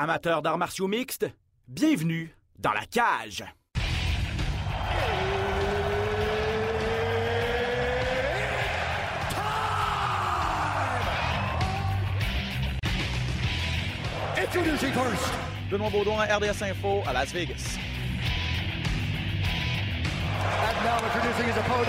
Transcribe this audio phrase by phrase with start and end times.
[0.00, 1.26] Amateurs d'arts martiaux mixtes,
[1.66, 3.44] bienvenue dans la cage.
[14.36, 15.32] Introducing first.
[15.68, 17.76] Benoît Baudouin, RDS Info à Las Vegas.
[20.62, 21.88] And now introducing his opponent.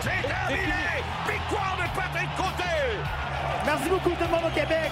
[0.00, 1.02] C'est terminé!
[1.28, 2.64] Victoire de Patrick Côté!
[3.66, 4.90] Merci beaucoup tout le monde au Québec.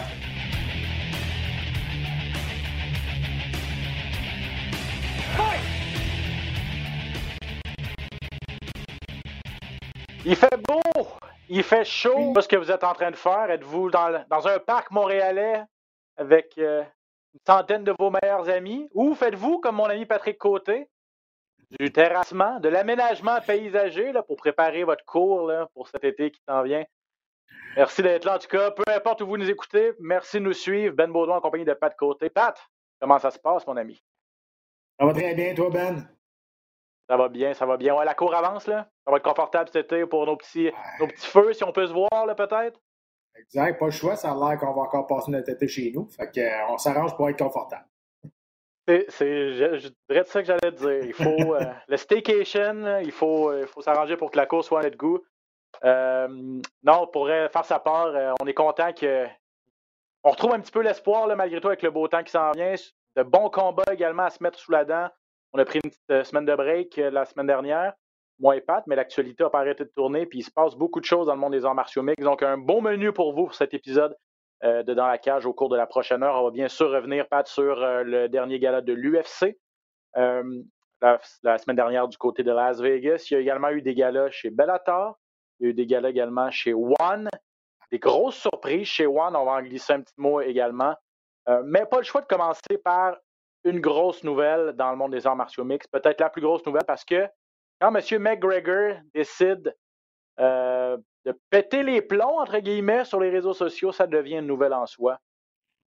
[10.29, 11.07] Il fait beau,
[11.49, 12.35] il fait chaud.
[12.35, 13.51] Qu'est-ce que vous êtes en train de faire?
[13.51, 15.63] Êtes-vous dans, un parc montréalais
[16.19, 16.83] avec euh,
[17.33, 18.91] une centaine de vos meilleurs amis?
[18.93, 20.91] Ou faites-vous, comme mon ami Patrick Côté,
[21.81, 26.43] du terrassement, de l'aménagement paysager là, pour préparer votre cours là, pour cet été qui
[26.47, 26.85] s'en vient?
[27.77, 28.37] Merci d'être là.
[28.37, 30.95] En tout cas, peu importe où vous nous écoutez, merci de nous suivre.
[30.95, 32.29] Ben Baudouin en compagnie de Pat Côté.
[32.29, 32.55] Pat,
[33.01, 34.03] comment ça se passe, mon ami?
[34.99, 36.09] Ça va très bien, toi, Ben?
[37.09, 37.95] Ça va bien, ça va bien.
[37.95, 38.89] Ouais, la cour avance, là.
[39.05, 41.87] Ça va être confortable cet été pour nos petits, nos petits feux, si on peut
[41.87, 42.81] se voir, là, peut-être.
[43.37, 44.17] Exact, pas le choix.
[44.17, 46.09] Ça a l'air qu'on va encore passer notre été chez nous.
[46.09, 47.87] Fait que, euh, on s'arrange pour être confortable.
[48.89, 51.05] C'est, c'est, je, je dirais de ça que j'allais te dire.
[51.05, 54.67] Il faut euh, le staycation, il faut, euh, il faut s'arranger pour que la course
[54.67, 55.21] soit à notre goût.
[55.85, 56.27] Euh,
[56.83, 59.27] non, pour faire sa part, on est content que
[60.25, 62.51] on retrouve un petit peu l'espoir là, malgré tout avec le beau temps qui s'en
[62.53, 62.75] vient.
[63.17, 65.09] De bons combats également à se mettre sous la dent.
[65.53, 67.95] On a pris une petite euh, semaine de break euh, la semaine dernière,
[68.39, 71.01] moi et Pat, mais l'actualité n'a pas arrêté de tourner, puis il se passe beaucoup
[71.01, 72.23] de choses dans le monde des arts martiaux mixtes.
[72.23, 74.17] Donc, un bon menu pour vous pour cet épisode
[74.65, 76.35] euh, de Dans la cage au cours de la prochaine heure.
[76.41, 79.57] On va bien sûr revenir, Pat, sur le dernier gala de l'UFC.
[81.01, 83.29] La, la semaine dernière du côté de Las Vegas.
[83.31, 85.17] Il y a également eu des galas chez Bellator.
[85.61, 87.29] Il y a eu des galas également chez One.
[87.93, 89.37] Des grosses surprises chez One.
[89.37, 90.97] On va en glisser un petit mot également.
[91.49, 93.17] Euh, mais pas le choix de commencer par
[93.65, 95.91] une grosse nouvelle dans le monde des arts martiaux mixtes.
[95.91, 97.27] Peut-être la plus grosse nouvelle parce que
[97.81, 98.23] quand M.
[98.23, 99.75] McGregor décide
[100.41, 104.75] euh, de péter les plombs, entre guillemets, sur les réseaux sociaux, ça devient une nouvelle
[104.75, 105.19] en soi.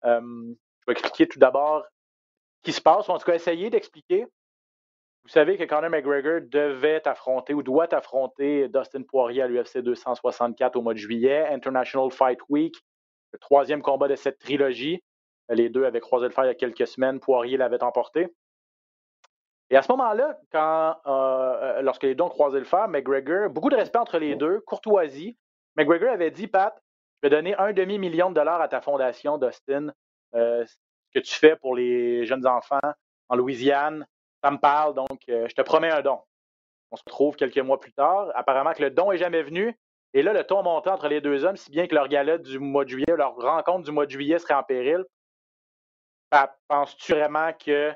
[0.04, 1.84] Euh, je vais expliquer tout d'abord
[2.58, 4.26] ce qui se passe, ou en tout cas essayer d'expliquer.
[5.24, 10.76] Vous savez que Conor McGregor devait affronter ou doit affronter Dustin Poirier à l'UFC 264
[10.76, 12.74] au mois de juillet, International Fight Week,
[13.32, 15.02] le troisième combat de cette trilogie.
[15.50, 17.20] Les deux avaient croisé le fer il y a quelques semaines.
[17.20, 18.28] Poirier l'avait emporté.
[19.70, 23.50] Et à ce moment-là, quand euh, euh, lorsque les deux ont croisé le fer, McGregor,
[23.50, 25.36] beaucoup de respect entre les deux, courtoisie.
[25.76, 26.74] McGregor avait dit, Pat,
[27.22, 29.92] je vais donner un demi-million de dollars à ta fondation, Dustin,
[30.34, 30.74] euh, ce
[31.14, 32.80] que tu fais pour les jeunes enfants
[33.28, 34.06] en Louisiane.
[34.42, 36.18] Ça me parle, donc euh, je te promets un don.
[36.90, 38.30] On se retrouve quelques mois plus tard.
[38.34, 39.78] Apparemment que le don est jamais venu.
[40.14, 42.58] Et là, le ton montait entre les deux hommes, si bien que leur gala du
[42.58, 45.04] mois de juillet, leur rencontre du mois de juillet serait en péril.
[46.68, 47.92] Penses-tu vraiment que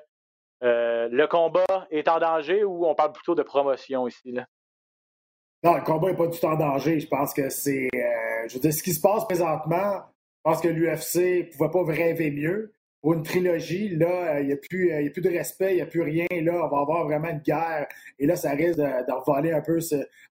[0.62, 4.32] euh, le combat est en danger ou on parle plutôt de promotion ici?
[4.32, 4.46] Là?
[5.62, 7.00] Non, le combat n'est pas du tout en danger.
[7.00, 7.88] Je pense que c'est.
[7.94, 10.02] euh, je veux dire, ce qui se passe présentement,
[10.36, 12.72] je pense que l'UFC ne pouvait pas rêver mieux.
[13.00, 15.86] Pour une trilogie, là, euh, il n'y a, a plus de respect, il n'y a
[15.86, 16.26] plus rien.
[16.30, 17.86] Là, on va avoir vraiment une guerre.
[18.18, 19.78] Et là, ça risque de, de revoler un peu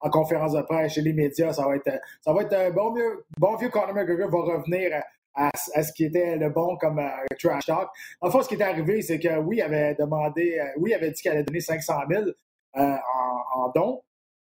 [0.00, 1.52] en conférence de presse chez les médias.
[1.52, 1.90] Ça va être,
[2.20, 5.02] ça va être un bon, mieux, bon vieux Conor McGregor va revenir
[5.34, 7.08] à, ce qui était le bon comme euh,
[7.38, 7.88] trash talk.
[8.20, 10.94] En fait, ce qui est arrivé, c'est que oui, il avait demandé, euh, oui, il
[10.94, 12.32] avait dit qu'il allait donner 500 000 euh,
[12.74, 14.02] en, en dons.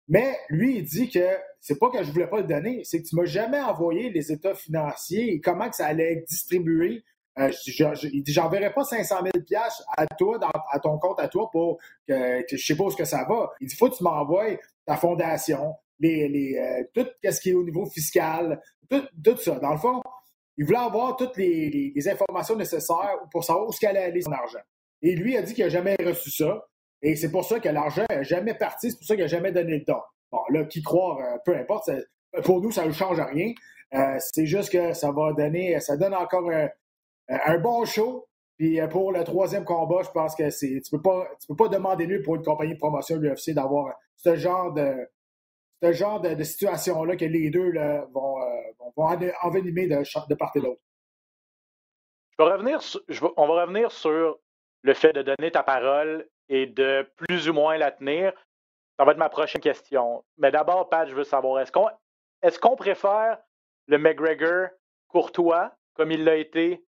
[0.07, 1.25] Mais lui, il dit que
[1.59, 4.31] c'est pas que je voulais pas le donner, c'est que tu m'as jamais envoyé les
[4.31, 7.03] états financiers et comment que ça allait être distribué.
[7.37, 7.51] Euh,
[8.13, 10.39] il dit, j'enverrai pas 500 000 piastres à toi,
[10.71, 13.51] à ton compte à toi pour que, je sais pas où que ça va.
[13.59, 17.63] Il dit, faut que tu m'envoies ta fondation, les, euh, tout ce qui est au
[17.63, 19.59] niveau fiscal, tout, tout ça.
[19.59, 20.01] Dans le fond,
[20.57, 24.59] il voulait avoir toutes les, informations nécessaires pour savoir où ce qu'allait aller son argent.
[25.01, 26.65] Et lui a dit qu'il n'a jamais reçu ça.
[27.01, 29.51] Et c'est pour ça que l'argent n'est jamais parti, c'est pour ça qu'il n'a jamais
[29.51, 29.99] donné le don.
[30.31, 31.91] Bon, là, qui croire, euh, peu importe,
[32.43, 33.53] pour nous, ça ne change rien.
[33.93, 36.69] Euh, c'est juste que ça va donner, ça donne encore un,
[37.27, 38.27] un bon show.
[38.57, 40.81] Puis euh, pour le troisième combat, je pense que c'est.
[40.81, 41.01] Tu peux
[41.47, 45.07] peux pas demander mieux pour une compagnie de promotion de l'UFC d'avoir ce genre de
[45.83, 48.64] ce genre de, situation-là que les deux là, vont, euh,
[48.95, 50.81] vont en- envenimer de, part et d'autre.
[52.37, 54.37] Je vais revenir sur- je vais- on va revenir sur
[54.81, 58.33] le fait de donner ta parole et de plus ou moins la tenir.
[58.97, 60.23] Ça va être ma prochaine question.
[60.37, 61.89] Mais d'abord, Pat, je veux savoir, est-ce qu'on
[62.61, 63.39] qu'on préfère
[63.87, 64.69] le McGregor
[65.07, 66.83] courtois, comme il l'a été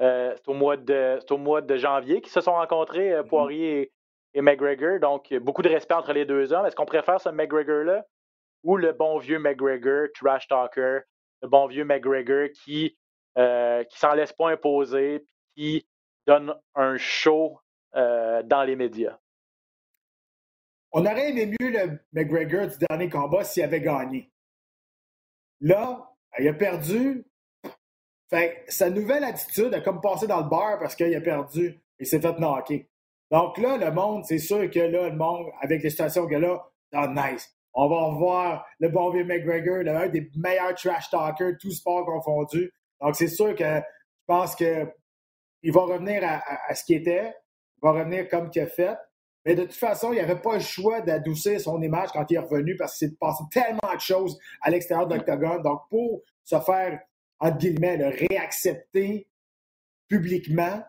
[0.00, 3.80] euh, au, mois de, c'est au mois de janvier qu'ils se sont rencontrés, euh, Poirier
[3.80, 3.92] et,
[4.34, 4.98] et McGregor.
[5.00, 6.66] Donc, beaucoup de respect entre les deux hommes.
[6.66, 8.04] Est-ce qu'on préfère ce McGregor-là
[8.62, 11.00] ou le bon vieux McGregor, trash talker,
[11.42, 12.96] le bon vieux McGregor qui,
[13.38, 15.24] euh, qui s'en laisse pas imposer,
[15.54, 15.86] qui
[16.26, 17.58] donne un show
[17.94, 19.18] euh, dans les médias.
[20.92, 24.30] On aurait aimé mieux le McGregor du dernier combat s'il avait gagné.
[25.60, 27.24] Là, il a perdu.
[28.68, 32.20] Sa nouvelle attitude a comme passé dans le bar parce qu'il a perdu et s'est
[32.20, 32.88] fait knocker.
[33.30, 36.64] Donc là, le monde, c'est sûr que là, le monde, avec les situations que là,
[36.94, 37.55] oh, nice.
[37.78, 42.72] On va revoir le bon vieux McGregor, l'un des meilleurs trash talkers, tout sport confondu.
[43.02, 47.34] Donc c'est sûr que je pense qu'il va revenir à, ce qu'il était.
[47.76, 48.96] Il va revenir comme qu'il a fait.
[49.44, 52.36] Mais de toute façon, il n'y avait pas le choix d'adoucir son image quand il
[52.36, 55.62] est revenu parce qu'il s'est passé tellement de choses à l'extérieur de.
[55.62, 56.98] Donc, pour se faire,
[57.38, 59.28] entre guillemets, le réaccepter
[60.08, 60.82] publiquement,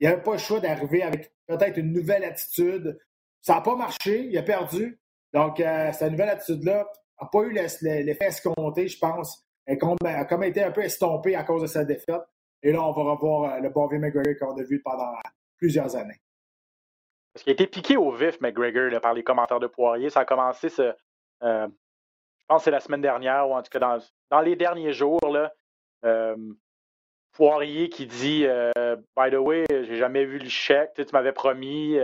[0.00, 2.98] il n'y avait pas le choix d'arriver avec peut-être une nouvelle attitude.
[3.40, 4.98] Ça n'a pas marché, il a perdu.
[5.32, 6.86] Donc, euh, cette nouvelle attitude-là
[7.20, 9.46] n'a pas eu l'effet escompté, je pense.
[9.66, 12.22] Elle a comme été un peu estompée à cause de sa défaite.
[12.62, 15.12] Et là, on va revoir euh, le bon vieux McGregor qu'on a vu pendant
[15.56, 16.20] plusieurs années.
[17.32, 20.10] Parce qu'il a été piqué au vif, McGregor, par les commentaires de Poirier.
[20.10, 20.94] Ça a commencé, ce,
[21.42, 23.98] euh, je pense c'est la semaine dernière, ou en tout cas
[24.30, 25.20] dans, les derniers jours.
[25.28, 25.52] Là,
[26.04, 26.36] euh,
[27.32, 28.46] Poirier qui dit
[29.16, 31.96] By the way, j'ai jamais vu le chèque, tu, m'avais promis,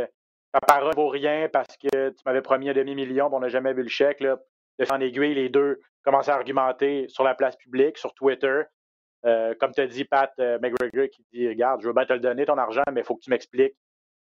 [0.52, 3.82] ta parole vaut rien parce que tu m'avais promis un demi-million, on n'a jamais vu
[3.82, 4.20] le chèque.
[4.20, 4.38] Là.
[4.78, 8.62] De en aiguille, les deux commencent à argumenter sur la place publique, sur Twitter.
[9.24, 12.46] comme tu as dit, Pat McGregor qui dit Regarde, je veux bien te le donner,
[12.46, 13.74] ton argent, mais il faut que tu m'expliques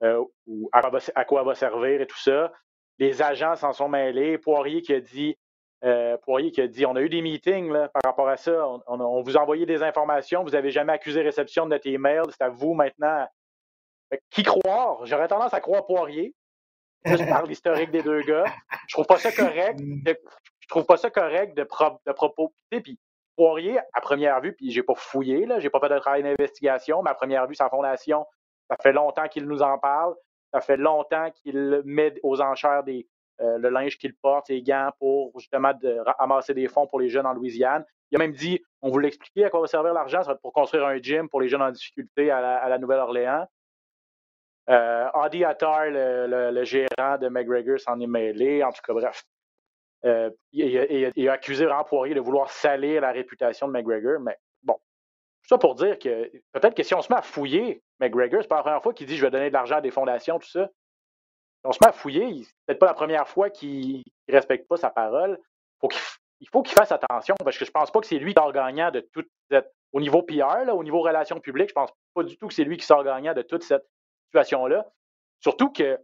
[0.03, 0.25] euh,
[0.73, 2.53] à, quoi va servir et tout ça.
[2.99, 4.39] Les agents s'en sont mêlés.
[4.39, 5.37] Poirier qui a dit
[5.85, 8.67] euh, Poirier qui a dit on a eu des meetings par rapport à ça.
[8.87, 10.43] On, vous a envoyé des informations.
[10.43, 12.23] Vous n'avez jamais accusé réception de notre email.
[12.31, 13.27] C'est à vous maintenant.
[14.31, 15.05] Qui croire?
[15.07, 16.35] J'aurais tendance à croire Poirier.
[17.05, 18.45] Je parle l'historique des deux gars.
[18.89, 19.79] Je trouve pas ça correct.
[19.81, 21.67] je trouve pas ça correct de.
[22.81, 22.99] Puis
[23.37, 27.03] Poirier, à première vue, puis j'ai pas fouillé, là, j'ai pas fait de travail d'investigation,
[27.03, 28.25] mais à première vue, sa fondation
[28.71, 30.15] ça fait longtemps qu'il nous en parle.
[30.53, 32.85] Ça fait longtemps qu'il met aux enchères
[33.41, 37.09] euh, le linge qu'il porte, les gants pour justement de, ramasser des fonds pour les
[37.09, 37.85] jeunes en Louisiane.
[38.11, 40.41] Il a même dit on vous l'expliquer à quoi va servir l'argent, ça va être
[40.41, 43.47] pour construire un gym pour les jeunes en difficulté à la, Nouvelle-Orléans.
[44.71, 48.63] Euh, Attar, le, gérant de McGregor, s'en est mêlé.
[48.65, 49.25] En tout cas, bref.
[50.05, 54.37] Euh, il, a accusé vraiment de vouloir salir la réputation de McGregor, mais
[55.47, 58.57] ça pour dire que peut-être que si on se met à fouiller McGregor, c'est pas
[58.57, 60.67] la première fois qu'il dit je vais donner de l'argent à des fondations, tout ça.
[60.67, 64.67] Si on se met à fouiller, c'est peut-être pas la première fois qu'il ne respecte
[64.69, 65.39] pas sa parole.
[66.41, 68.53] il faut qu'il fasse attention parce que je pense pas que c'est lui qui sort
[68.53, 69.71] gagnant de toute cette.
[69.93, 72.77] Au niveau PR, au niveau relations publiques, je pense pas du tout que c'est lui
[72.77, 73.87] qui sort gagnant de toute cette
[75.41, 75.99] Surtout que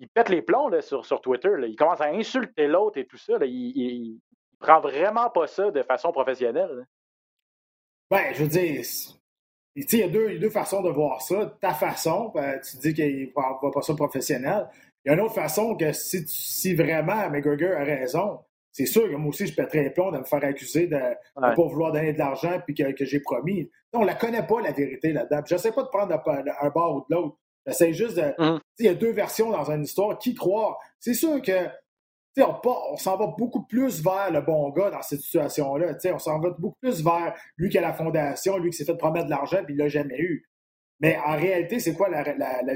[0.00, 1.50] il pète les plombs sur, Twitter.
[1.66, 3.34] Il commence à insulter l'autre et tout ça.
[3.42, 4.18] Il,
[4.58, 6.86] prend vraiment pas ça de façon professionnelle.
[8.10, 8.84] Ben, je veux dire,
[9.74, 11.56] il y, a deux, deux façons de voir ça.
[11.60, 14.68] Ta façon, ben, tu dis qu'il ne voit pas ça professionnel.
[15.04, 18.40] Il y a une autre façon que si, si vraiment McGregor a raison,
[18.72, 21.54] c'est sûr que moi aussi, je pèterais les plombs de me faire accuser de ne
[21.54, 23.70] pas vouloir donner de l'argent puis que, que j'ai promis.
[23.92, 25.42] On ne la connaît pas, la vérité là-dedans.
[25.46, 26.12] Je sais pas de prendre
[26.60, 27.36] un bord ou de l'autre.
[27.66, 28.32] J'essaie juste de.
[28.38, 28.60] Hum.
[28.78, 30.18] Il y a deux versions dans une histoire.
[30.18, 30.78] Qui croire?
[30.98, 31.68] C'est sûr que
[32.38, 35.94] on, on s'en va beaucoup plus vers le bon gars dans cette situation-là.
[36.14, 38.96] On s'en va beaucoup plus vers lui qui a la fondation, lui qui s'est fait
[38.96, 40.48] promettre de l'argent puis il l'a jamais eu.
[41.00, 42.22] Mais en réalité, c'est quoi la,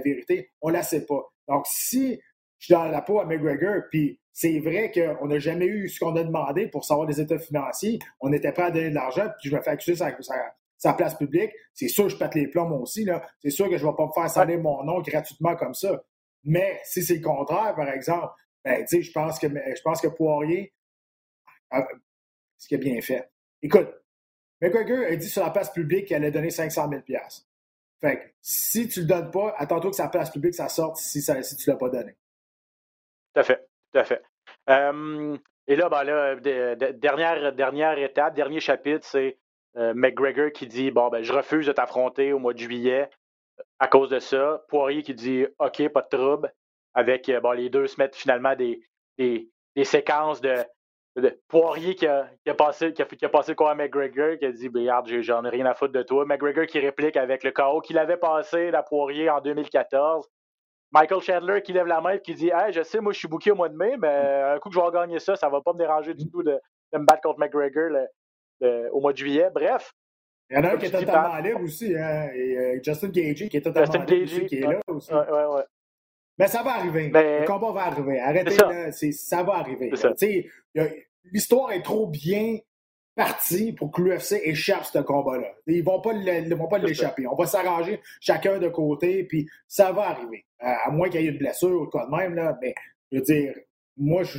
[0.04, 0.50] vérité?
[0.60, 1.22] On la sait pas.
[1.48, 2.20] Donc, si
[2.58, 5.98] je suis dans la peau à McGregor, puis c'est vrai qu'on n'a jamais eu ce
[5.98, 9.30] qu'on a demandé pour savoir des états financiers, on était prêt à donner de l'argent,
[9.40, 10.14] puis je me fais accuser sa,
[10.76, 13.08] sa, place publique, c'est sûr que je pète les plombs aussi.
[13.40, 16.04] C'est sûr que je ne vais pas me faire saler mon nom gratuitement comme ça.
[16.44, 18.30] Mais si c'est le contraire, par exemple,
[18.62, 20.74] ben, je pense que je pense que Poirier,
[22.58, 23.30] ce qui a bien fait.
[23.62, 23.88] Écoute,
[24.60, 27.20] McGregor a dit sur la place publique qu'il allait donner 500 000
[28.02, 31.22] Fait que si tu le donnes pas, attends-toi que sa place publique, ça sorte si,
[31.22, 32.12] ça, si tu l'as pas donné.
[33.32, 34.22] Tout à fait, tout à fait.
[34.68, 39.38] et là, ben là, dernière, étape, dernier chapitre, c'est
[39.76, 43.10] euh, McGregor qui dit Bon, ben, je refuse de t'affronter au mois de juillet
[43.78, 44.64] à cause de ça.
[44.68, 46.52] Poirier qui dit OK, pas de trouble
[46.94, 48.80] avec euh, les deux se mettent finalement des,
[49.84, 50.64] séquences de,
[51.48, 53.02] Poirier qui a, qui a, passé, qui
[53.54, 56.24] quoi à McGregor, qui a dit ben, Regarde, j'en ai rien à foutre de toi.
[56.26, 60.28] McGregor qui réplique avec le chaos qu'il avait passé à Poirier en 2014.
[60.96, 63.28] Michael Chandler qui lève la main et qui dit Hey, je sais, moi je suis
[63.28, 65.60] booké au mois de mai, mais un coup que je vais gagner ça, ça va
[65.60, 66.58] pas me déranger du tout de,
[66.94, 67.90] me battre contre McGregor
[68.92, 69.50] au mois de juillet.
[69.54, 69.92] Bref.
[70.48, 73.48] Il y en a un qui est totalement libre aussi, hein, et euh, Justin Gagey
[73.48, 75.12] qui est totalement Justin libre aussi, qui est là aussi.
[75.12, 75.64] Ouais, ouais, ouais.
[76.38, 77.10] Mais ça va arriver.
[77.10, 78.20] Le combat va arriver.
[78.20, 79.12] Arrêtez, ça.
[79.12, 79.92] ça va arriver.
[81.24, 82.58] L'histoire est trop bien
[83.16, 85.48] parti pour que l'UFC échappe ce combat-là.
[85.66, 87.26] Ils vont pas vont pas l'échapper.
[87.26, 90.44] On va s'arranger chacun de côté, puis ça va arriver.
[90.60, 92.74] À, moins qu'il y ait une blessure ou quoi de même, là, mais
[93.10, 93.54] je veux dire,
[93.96, 94.38] moi, je,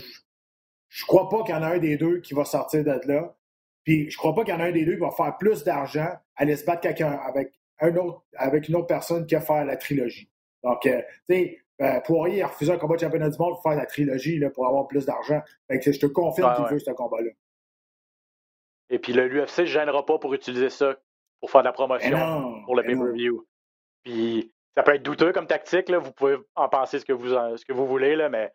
[0.89, 3.35] je crois pas qu'il y en a un des deux qui va sortir de là.
[3.83, 5.63] Puis je crois pas qu'il y en a un des deux qui va faire plus
[5.63, 9.41] d'argent à aller se battre quelqu'un avec un autre, avec une autre personne qui va
[9.41, 10.29] faire la trilogie.
[10.63, 13.63] Donc, euh, tu sais, euh, Poirier a refusé un combat de championnat du monde pour
[13.63, 15.41] faire la trilogie là, pour avoir plus d'argent.
[15.69, 17.31] je te confirme qu'il veut ce combat-là.
[18.89, 20.95] Et puis l'UFC ne gênera pas pour utiliser ça
[21.39, 23.45] pour faire de la promotion pour le pay-per-view.
[24.03, 25.97] Puis ça peut être douteux comme tactique, là.
[25.97, 28.51] vous pouvez en penser ce que vous, ce que vous voulez, là, mais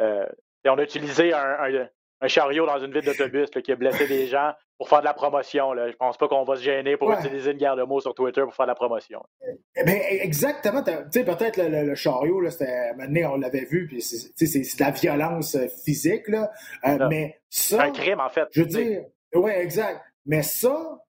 [0.00, 0.26] euh,
[0.66, 1.88] on a utilisé un,
[2.26, 5.72] chariot dans une ville d'autobus qui a blessé des gens pour faire de la promotion.
[5.72, 5.90] Là.
[5.90, 8.42] Je pense pas qu'on va se gêner pour utiliser une guerre de mots sur Twitter
[8.42, 9.22] pour faire de la promotion.
[9.76, 10.82] Eh ben, exactement.
[10.82, 12.50] Tu sais, peut-être le, chariot, là,
[12.96, 16.50] maintenant, on l'avait vu, puis c'est, de la violence euh, physique, là.
[16.86, 17.82] Euh, mais ça.
[17.82, 18.48] un crime, en fait.
[18.52, 20.00] Je veux dire, oui, exact.
[20.26, 21.00] Mais ça,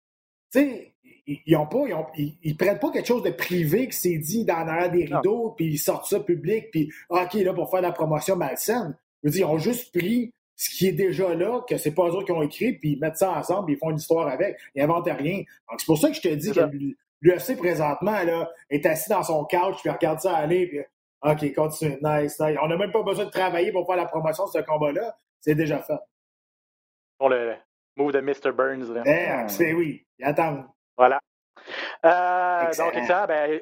[0.51, 0.93] tu sais,
[1.27, 1.83] ils, ont pas,
[2.17, 5.67] ils, prennent pas quelque chose de privé qui s'est dit dans l'arrière des rideaux, puis
[5.67, 8.97] ils sortent ça public, puis OK, là, pour faire la promotion malsaine.
[9.23, 12.07] Je veux dire, ils ont juste pris ce qui est déjà là, que c'est pas
[12.07, 14.27] eux autres qui ont écrit, puis ils mettent ça ensemble, puis ils font une histoire
[14.27, 14.57] avec.
[14.75, 15.37] Ils inventent rien.
[15.69, 16.59] Donc, c'est pour ça que je te dis que
[17.21, 20.79] l'UFC, présentement, là, est assis dans son couch, puis regarde ça aller, puis
[21.23, 22.57] OK, continue, nice, nice.
[22.61, 25.15] On n'a même pas besoin de travailler pour faire la promotion de ce combat-là.
[25.39, 25.99] C'est déjà fait.
[27.17, 27.55] Pour le,
[27.95, 28.51] Move de Mr.
[28.51, 28.93] Burns.
[28.93, 29.03] Là.
[29.05, 30.05] Eh, c'est oui.
[30.21, 30.65] Attends.
[30.97, 31.19] Voilà.
[32.05, 33.25] Euh, donc, excellent.
[33.27, 33.61] Ben,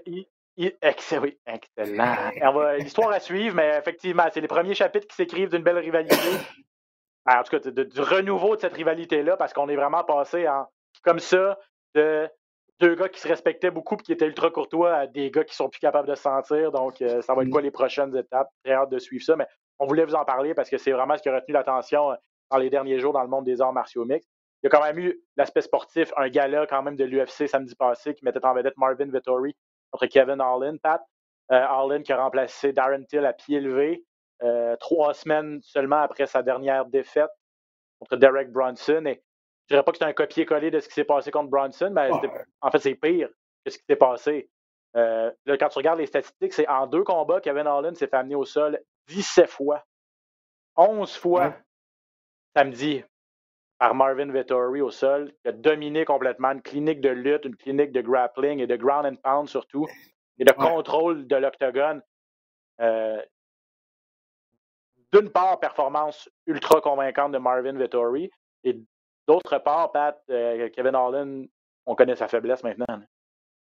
[0.81, 1.24] excellent.
[1.24, 2.74] Oui, excellent.
[2.77, 6.15] L'histoire à suivre, mais effectivement, c'est les premiers chapitres qui s'écrivent d'une belle rivalité.
[7.25, 10.65] Ben, en tout cas, du renouveau de cette rivalité-là, parce qu'on est vraiment passé en,
[11.03, 11.59] comme ça
[11.93, 12.29] de
[12.79, 15.53] deux gars qui se respectaient beaucoup et qui étaient ultra courtois à des gars qui
[15.53, 16.71] sont plus capables de se sentir.
[16.71, 18.50] Donc, euh, ça va être quoi les prochaines étapes?
[18.63, 19.45] Très hâte de suivre ça, mais
[19.79, 22.15] on voulait vous en parler parce que c'est vraiment ce qui a retenu l'attention
[22.51, 24.29] dans les derniers jours dans le monde des arts martiaux mixtes.
[24.62, 27.75] Il y a quand même eu l'aspect sportif, un gala quand même de l'UFC samedi
[27.75, 29.56] passé qui mettait en vedette Marvin Vittori
[29.91, 31.01] contre Kevin Allen, Pat.
[31.51, 34.06] Euh, qui a remplacé Darren Till à pied levé
[34.44, 37.32] euh, trois semaines seulement après sa dernière défaite
[38.00, 39.03] contre Derek Bronson.
[39.08, 39.24] Et
[39.68, 42.12] je dirais pas que c'est un copier-coller de ce qui s'est passé contre Bronson, mais
[42.62, 43.29] en fait, c'est pire
[43.65, 44.48] que ce qui s'est passé.
[44.96, 48.18] Euh, là, quand tu regardes les statistiques, c'est en deux combats, Kevin Allen s'est fait
[48.18, 49.84] amener au sol 17 fois.
[50.77, 51.56] 11 fois
[52.56, 53.03] samedi
[53.79, 57.91] par Marvin Vettori au sol, qui a dominé complètement une clinique de lutte, une clinique
[57.91, 59.88] de grappling et de ground and pound surtout,
[60.38, 62.01] et de contrôle de l'octogone.
[62.82, 63.22] Euh,
[65.13, 68.29] d'une part, performance ultra convaincante de Marvin Vettori,
[68.63, 68.77] et
[69.27, 71.48] d'autre part, Pat, euh, Kevin Holland,
[71.86, 73.01] on connaît sa faiblesse maintenant.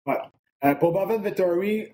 [0.06, 0.30] Voilà.
[0.66, 1.94] Euh, pour Marvin Vettori,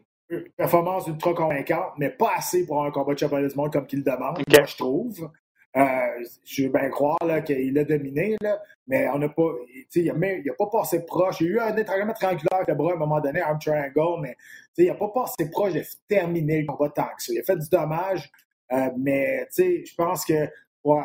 [0.57, 4.03] performance ultra convaincante, mais pas assez pour un combat de championnat du monde comme qu'il
[4.03, 5.29] demande, moi je trouve.
[5.77, 9.51] Euh, je veux bien croire qu'il a dominé, là, mais on n'a pas.
[9.93, 11.41] Il n'a pas passé proche.
[11.41, 14.21] Il a eu un étranglement triangulaire avec le bras à un moment donné, un triangle,
[14.21, 14.35] mais
[14.77, 17.33] il n'a pas passé proche de terminer le combat tant que ça.
[17.33, 18.31] Il a fait du dommage,
[18.71, 20.49] euh, mais je pense que
[20.83, 21.03] ouais,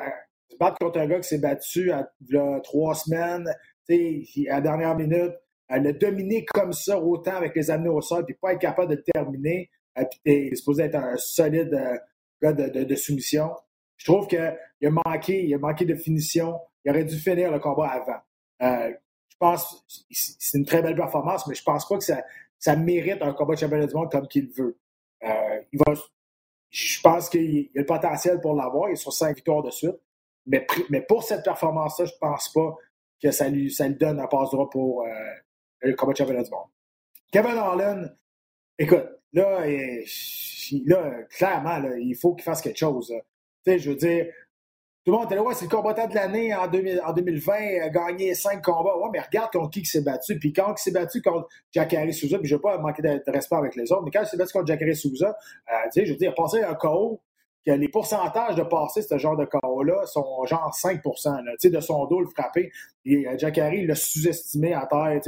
[0.49, 2.09] se battre contre un gars qui s'est battu à,
[2.62, 3.95] trois semaines, à
[4.55, 5.35] la dernière minute,
[5.69, 8.97] le dominer comme ça, autant avec les anneaux au sol, puis pas être capable de
[8.97, 11.79] le terminer, euh, puis t'es supposé être un solide
[12.41, 13.50] gars de soumission.
[14.03, 16.59] Je trouve qu'il a manqué, il a manqué de finition.
[16.85, 18.19] Il aurait dû finir le combat avant.
[18.61, 18.93] Euh,
[19.29, 22.25] je pense c'est une très belle performance, mais je pense pas que ça,
[22.59, 24.77] ça mérite un combat de championnat du monde comme qu'il veut.
[25.23, 25.95] Euh, il va,
[26.71, 28.89] je pense qu'il a le potentiel pour l'avoir.
[28.89, 30.01] Il est sur cinq victoires de suite.
[30.47, 32.75] Mais, mais pour cette performance-là, je pense pas
[33.23, 35.11] que ça lui, ça lui donne un passe droit pour euh,
[35.83, 36.67] le combat de championnat du monde.
[37.31, 38.07] Kevin Harlan,
[38.81, 39.65] écoute, là,
[40.87, 43.15] là clairement, il faut qu'il fasse quelque chose.
[43.64, 44.26] Tu sais, je veux dire,
[45.04, 47.52] tout le monde était là, ouais, c'est le combattant de l'année en, 2020,
[47.83, 48.97] a gagné cinq combats.
[48.99, 50.38] Ouais, mais regarde contre qui il s'est battu.
[50.38, 53.21] Puis quand il s'est battu contre Jacare Souza, puis je ne vais pas manquer de,
[53.26, 56.07] respect avec les autres, mais quand il s'est battu contre Jacare Souza, euh, tu sais,
[56.07, 57.21] je veux dire, il a passé un KO,
[57.66, 61.11] que les pourcentages de passer ce genre de KO-là sont genre 5 tu
[61.59, 62.71] sais, de son dos, le frapper.
[63.04, 65.21] Et euh, Jacare, il l'a sous-estimé à terre,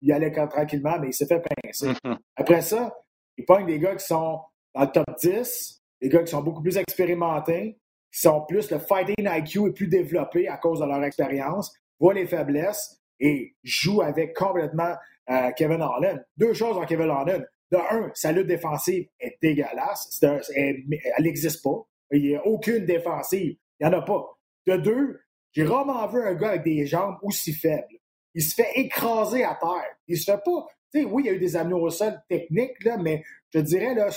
[0.00, 1.92] il allait tranquillement, mais il s'est fait pincer.
[2.36, 2.96] Après ça,
[3.36, 4.40] il pogne des gars qui sont
[4.74, 7.78] dans le top 10, des gars qui sont beaucoup plus expérimentés,
[8.12, 12.12] qui sont plus, le fighting IQ est plus développé à cause de leur expérience, voient
[12.12, 14.94] les faiblesses et jouent avec complètement
[15.30, 16.22] euh, Kevin Holland.
[16.36, 17.46] Deux choses en Kevin Holland.
[17.70, 20.20] De un, sa lutte défensive est dégueulasse.
[20.54, 20.82] elle
[21.20, 21.86] n'existe pas.
[22.10, 23.56] Il n'y a aucune défensive.
[23.80, 24.26] Il n'y en a pas.
[24.66, 25.20] De deux,
[25.52, 27.98] j'ai rarement vu un gars avec des jambes aussi faibles.
[28.34, 29.96] Il se fait écraser à terre.
[30.08, 30.66] Il se fait pas.
[30.92, 33.22] Tu sais, oui, il y a eu des anneaux au sol techniques, là, mais
[33.54, 34.08] je dirais, là,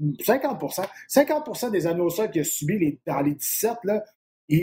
[0.00, 3.78] 50% 50% des anneaux qu'il a subis dans les 17,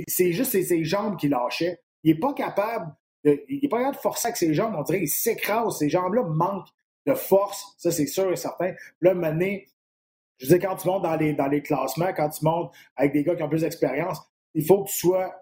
[0.07, 1.79] c'est juste ses, jambes qui lâchaient.
[2.03, 4.75] n'est pas capable de, il est pas capable de forcer avec ses jambes.
[4.77, 5.77] On dirait qu'il s'écrase.
[5.79, 6.69] Ses jambes-là manquent
[7.05, 7.75] de force.
[7.77, 8.73] Ça, c'est sûr et certain.
[9.01, 9.67] Là, mener,
[10.37, 13.23] je dis quand tu montes dans les, dans les classements, quand tu montes avec des
[13.23, 14.19] gars qui ont plus d'expérience,
[14.53, 15.33] il faut que tu sois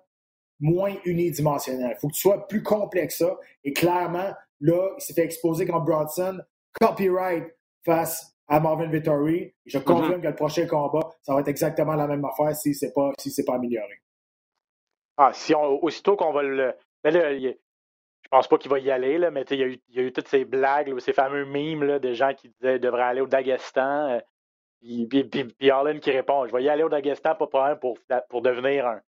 [0.60, 1.96] moins unidimensionnel.
[1.96, 3.38] Il faut que tu sois plus complexe ça.
[3.64, 6.40] Et clairement, là, il s'est fait exposer contre Bronson.
[6.80, 7.46] Copyright
[7.86, 9.54] face à Marvin Vittori.
[9.66, 9.84] Je mhm.
[9.84, 12.92] confirme que le prochain combat, ça va être exactement la même affaire si ce n'est
[12.92, 14.02] pas, si pas amélioré.
[15.18, 16.74] Ah, si on, aussitôt qu'on va le.
[17.04, 19.78] Mais là, je pense pas qu'il va y aller, là, mais il y, a eu,
[19.90, 22.74] il y a eu toutes ces blagues, ces fameux mimes là, de gens qui disaient
[22.74, 24.10] qu'il devrait aller au Dagestan.
[24.10, 24.20] Euh,
[24.82, 27.98] puis, puis, Allen qui répond Je vais y aller au Dagestan, pas problème, pour,
[28.30, 29.02] pour devenir un,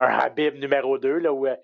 [0.00, 1.56] un Habib numéro 2, là, où euh,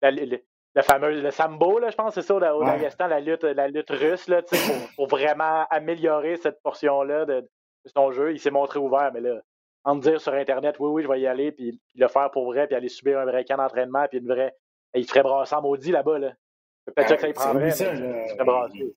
[0.00, 0.36] la, la,
[0.80, 4.26] fameuse, le sambo, là, je pense, c'est ça, au Dagestan, la lutte, la lutte russe,
[4.28, 4.58] là, pour,
[4.96, 7.46] pour vraiment améliorer cette portion-là de,
[7.94, 8.32] son jeu.
[8.32, 9.40] Il s'est montré ouvert, mais là,
[9.84, 12.66] en dire sur Internet, oui, oui, je vais y aller, puis, le faire pour vrai,
[12.66, 14.54] puis aller subir un vrai camp d'entraînement, puis une vraie.
[14.94, 16.32] Il ferait brasser en maudit là-bas, là.
[16.86, 18.26] Peut-être que ça y prendrait, ça, mais
[18.74, 18.92] il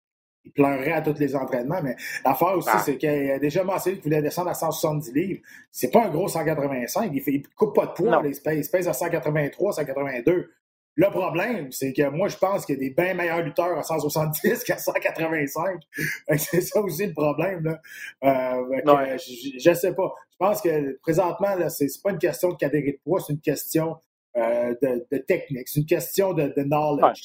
[0.46, 1.82] il pleurerait à tous les entraînements.
[1.82, 2.80] Mais l'affaire aussi, ah.
[2.80, 5.42] c'est qu'il a déjà mentionné qu'il voulait descendre à 170 livres.
[5.72, 7.12] C'est pas un gros 185.
[7.14, 8.22] Il ne coupe pas de poids.
[8.24, 8.40] il,
[8.70, 10.52] pèse, à 183, 182.
[10.98, 13.84] Le problème, c'est que moi, je pense qu'il y a des bien meilleurs lutteurs à
[13.84, 15.82] 170 qu'à 185.
[16.38, 17.64] c'est ça aussi le problème.
[17.64, 17.82] Là.
[18.24, 20.14] Euh, je, ne sais pas.
[20.32, 23.42] Je pense que présentement, ce n'est pas une question de catégorie de poids, c'est une
[23.42, 23.98] question
[24.38, 27.24] euh, de, technique, c'est une question de, knowledge,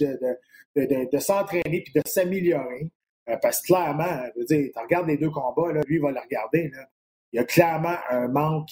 [0.76, 2.90] de, s'entraîner puis de s'améliorer.
[3.28, 6.02] Euh, parce que clairement, je veux dire, tu regardes les deux combats, là, lui, il
[6.02, 6.70] va le regarder.
[6.70, 6.88] Là.
[7.32, 8.70] Il y a clairement un manque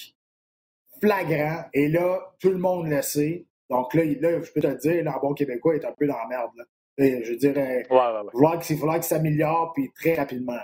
[1.00, 1.64] flagrant.
[1.72, 3.46] Et là, tout le monde le sait.
[3.70, 6.50] Donc là, je peux te dire, là, bon québécois est un peu dans la merde.
[6.56, 6.64] Là.
[6.98, 10.58] je dirais, il va falloir qu'il s'améliore, puis très rapidement.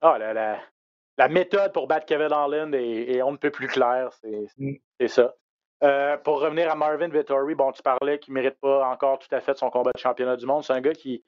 [0.00, 0.58] Ah, la,
[1.18, 4.10] la, méthode pour battre Kevin Holland est, on ne peut plus clair.
[4.22, 5.08] C'est mm.
[5.08, 5.34] ça.
[5.82, 9.34] Euh, pour revenir à Marvin Vittori, bon, tu parlais qu'il ne mérite pas encore tout
[9.34, 10.62] à fait son combat de championnat du monde.
[10.62, 11.24] C'est un gars qui,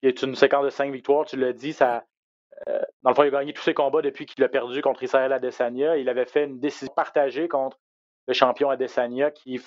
[0.00, 2.04] qui est une séquence de cinq victoires, tu l'as dit, ça,
[2.68, 5.02] euh, dans le fond, il a gagné tous ses combats depuis qu'il a perdu contre
[5.02, 5.96] Israël Adesanya.
[5.96, 7.78] Il avait fait une décision partagée contre
[8.26, 9.60] le champion Adesanya qui,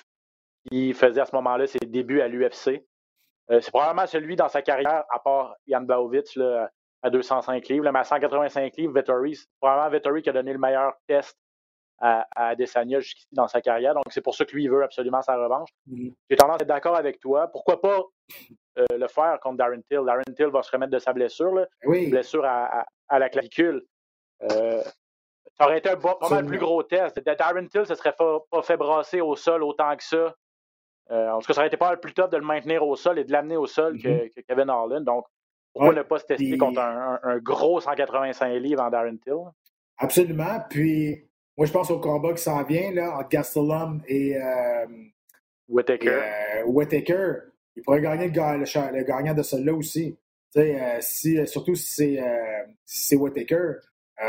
[0.70, 2.84] qui faisait à ce moment-là ses débuts à l'UFC.
[3.50, 6.38] Euh, c'est probablement celui dans sa carrière, à part Jan Blaovic
[7.02, 10.58] à 205 livres, mais à 185 livres, Vettori, c'est probablement Vettori qui a donné le
[10.58, 11.36] meilleur test
[11.98, 13.94] à, à Adesanya jusqu'ici dans sa carrière.
[13.94, 15.68] Donc, c'est pour ça que lui, il veut absolument sa revanche.
[15.88, 16.12] Mm-hmm.
[16.30, 17.48] J'ai tendance à être d'accord avec toi.
[17.48, 18.02] Pourquoi pas
[18.78, 20.04] euh, le faire contre Darren Till?
[20.04, 23.84] Darren Till va se remettre de sa blessure, là, blessure à, la clavicule.
[24.42, 24.82] Euh,
[25.58, 27.20] ça aurait été un pas mal plus gros test.
[27.20, 30.34] Darren Till, ne serait pas, fait brasser au sol autant que ça.
[31.10, 32.96] Euh, en tout cas, ça aurait été pas mal plus top de le maintenir au
[32.96, 34.44] sol et de l'amener au sol que, mm-hmm.
[34.48, 35.00] Kevin Harlan.
[35.00, 35.26] Donc,
[35.72, 39.50] pourquoi ne pas se tester contre un, un, gros 185 livres en Darren Till?
[39.98, 40.60] Absolument.
[40.68, 41.24] Puis,
[41.56, 44.86] moi, je pense au combat qui s'en vient là, entre Gastelum et, euh,
[45.68, 46.08] Whittaker.
[46.10, 47.40] Euh,
[47.76, 50.18] il pourrait gagner le, gagnant de celui-là aussi.
[50.56, 53.74] Euh, si, surtout si c'est si Whittaker.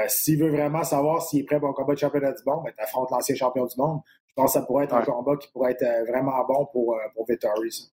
[0.07, 2.73] S'il veut vraiment savoir s'il est prêt pour un combat de championnat du monde, ben,
[2.77, 3.99] affronte l'ancien champion du monde.
[4.35, 7.25] Je pense que ça pourrait être un combat qui pourrait être vraiment bon pour, pour
[7.27, 7.91] Vittori.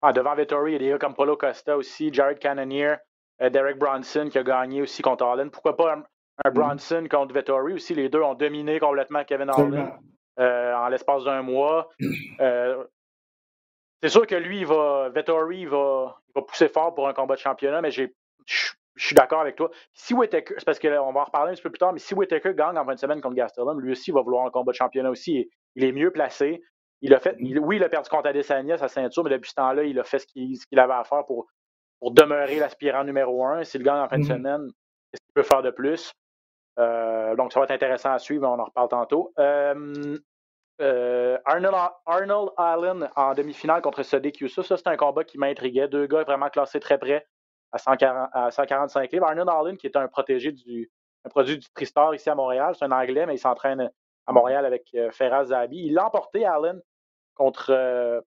[0.00, 2.94] Ah, devant Vittori, il y a des gars comme Paulo Costa aussi, Jared Cannonier,
[3.40, 5.50] Derek Bronson qui a gagné aussi contre Allen.
[5.50, 5.98] Pourquoi pas un
[6.50, 6.52] mm-hmm.
[6.52, 7.94] Bronson contre Vettori aussi?
[7.94, 9.50] Les deux ont dominé complètement Kevin
[10.38, 11.88] euh, en l'espace d'un mois.
[12.40, 12.84] Euh,
[14.02, 17.40] c'est sûr que lui, il va, Vettori, va, va pousser fort pour un combat de
[17.40, 18.06] championnat, mais je
[18.96, 19.70] suis d'accord avec toi.
[19.94, 22.14] Si Whittaker, c'est parce qu'on va en reparler un petit peu plus tard, mais si
[22.14, 24.76] Whittaker gagne en fin de semaine contre Gastelum, lui aussi va vouloir un combat de
[24.76, 25.48] championnat aussi.
[25.74, 26.62] Il est mieux placé.
[27.00, 29.84] Il a fait, oui, il a perdu contre Adesanya, sa ceinture, mais depuis ce temps-là,
[29.84, 31.46] il a fait ce qu'il avait à faire pour,
[31.98, 33.64] pour demeurer l'aspirant numéro un.
[33.64, 34.28] S'il gagne en fin de mm-hmm.
[34.28, 34.66] semaine,
[35.10, 36.12] qu'est-ce qu'il peut faire de plus?
[36.78, 39.32] Euh, donc, ça va être intéressant à suivre, on en reparle tantôt.
[39.38, 40.16] Euh,
[40.80, 45.88] euh, Arnold, Allen en demi-finale contre Sadiq Youssef, ça c'est un combat qui m'intriguait.
[45.88, 47.26] Deux gars vraiment classés très près
[47.72, 49.26] à, 145 livres.
[49.26, 50.90] Arnold Allen qui est un protégé du
[51.24, 53.92] un produit du Tristar ici à Montréal, c'est un Anglais, mais il s'entraîne
[54.26, 55.86] à Montréal avec Ferraz Zabi.
[55.86, 56.82] Il l'a emporté, Allen,
[57.34, 58.24] contre,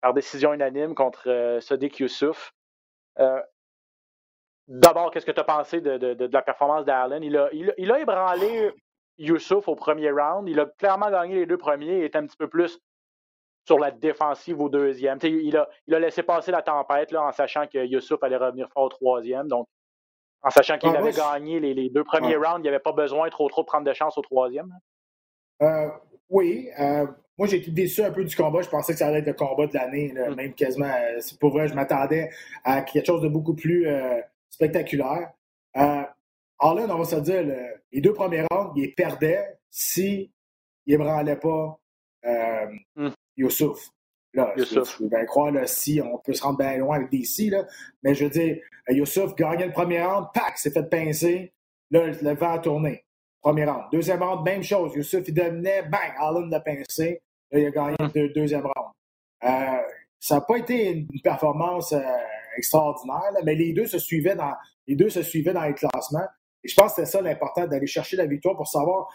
[0.00, 2.52] par décision unanime contre Sadiq Youssouf.
[4.68, 7.22] D'abord, qu'est-ce que tu as pensé de, la performance d'Allen?
[7.22, 8.72] Il a, il, a, ébranlé
[9.18, 10.48] Youssouf au premier round.
[10.48, 12.78] Il a clairement gagné les deux premiers et est un petit peu plus
[13.64, 15.18] sur la défensive au deuxième.
[15.22, 18.68] il a, il a laissé passer la tempête là, en sachant que Youssouf allait revenir
[18.72, 19.48] fort au troisième.
[19.48, 19.68] Donc,
[20.42, 23.28] en sachant qu'il ah, avait gagné les, deux premiers rounds, il n'y avait pas besoin
[23.30, 24.72] trop trop de prendre de chance au troisième.
[25.62, 25.88] Euh,
[26.28, 26.68] oui.
[26.80, 27.06] Euh,
[27.38, 28.60] moi, j'ai été déçu un peu du combat.
[28.60, 30.34] Je pensais que ça allait être le combat de l'année, mm.
[30.34, 30.86] même quasiment.
[30.86, 32.30] Euh, c'est pour vrai, je m'attendais
[32.64, 33.86] à quelque chose de beaucoup plus
[34.50, 35.30] spectaculaire.
[35.74, 37.42] Harlan, on va se dire,
[37.92, 40.32] les deux premiers rounds, il perdait si
[40.86, 41.78] il ébranlait pas
[42.96, 43.10] hmm.
[43.36, 43.90] Youssouf.
[44.34, 44.98] Là, Youssouf.
[44.98, 47.66] je, bien croire là, si on peut se rendre bien loin avec des si, là,
[48.02, 51.52] mais je veux dire, Youssouf gagnait le premier round, pack, s'est fait pincer,
[51.90, 53.04] là, le vent a tourné.
[53.40, 53.84] Premier round.
[53.92, 54.94] Deuxième round, même chose.
[54.94, 58.10] Youssouf, il dominait, bang, Allen l'a pincé, là, il a gagné hum.
[58.14, 58.92] le deuxième round.
[59.44, 59.82] Euh,
[60.18, 62.00] ça n'a pas été une performance euh,
[62.56, 64.54] extraordinaire, mais les deux se suivaient dans
[64.86, 66.26] les deux se suivaient dans les classements.
[66.64, 69.08] Et je pense que c'était ça l'important, d'aller chercher la victoire pour savoir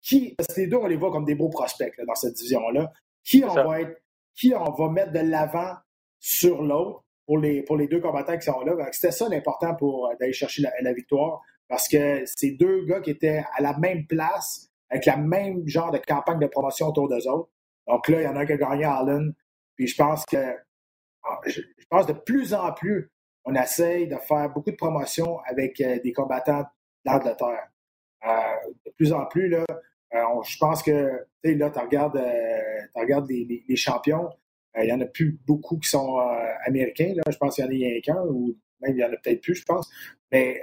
[0.00, 0.34] qui.
[0.36, 2.92] Parce que les deux, on les voit comme des beaux prospects dans cette division-là.
[3.24, 4.00] Qui on va être,
[4.34, 5.74] qui on va mettre de l'avant
[6.18, 8.74] sur l'autre pour les, pour les deux combattants qui sont là.
[8.92, 11.40] C'était ça l'important pour euh, d'aller chercher la, victoire.
[11.68, 15.90] Parce que c'est deux gars qui étaient à la même place, avec la même genre
[15.90, 17.50] de campagne de promotion autour d'eux autres.
[17.86, 19.34] Donc là, il y en a un qui a gagné Allen.
[19.76, 20.36] Puis je pense que
[21.24, 23.10] ah, je pense de plus en plus,
[23.44, 26.64] on essaye de faire beaucoup de promotions avec euh, des combattants
[27.04, 27.68] d'Angleterre.
[28.26, 29.64] Euh, de plus en plus, là,
[30.14, 32.22] euh, je pense que là, tu regardes,
[32.94, 34.30] regardes les, les, champions,
[34.76, 36.18] il n'y en a plus beaucoup qui sont
[36.66, 37.12] américains.
[37.16, 37.22] Là.
[37.30, 39.56] Je pense qu'il y en a qu'un, ou même il y en a peut-être plus,
[39.56, 39.90] je pense.
[40.30, 40.60] Mais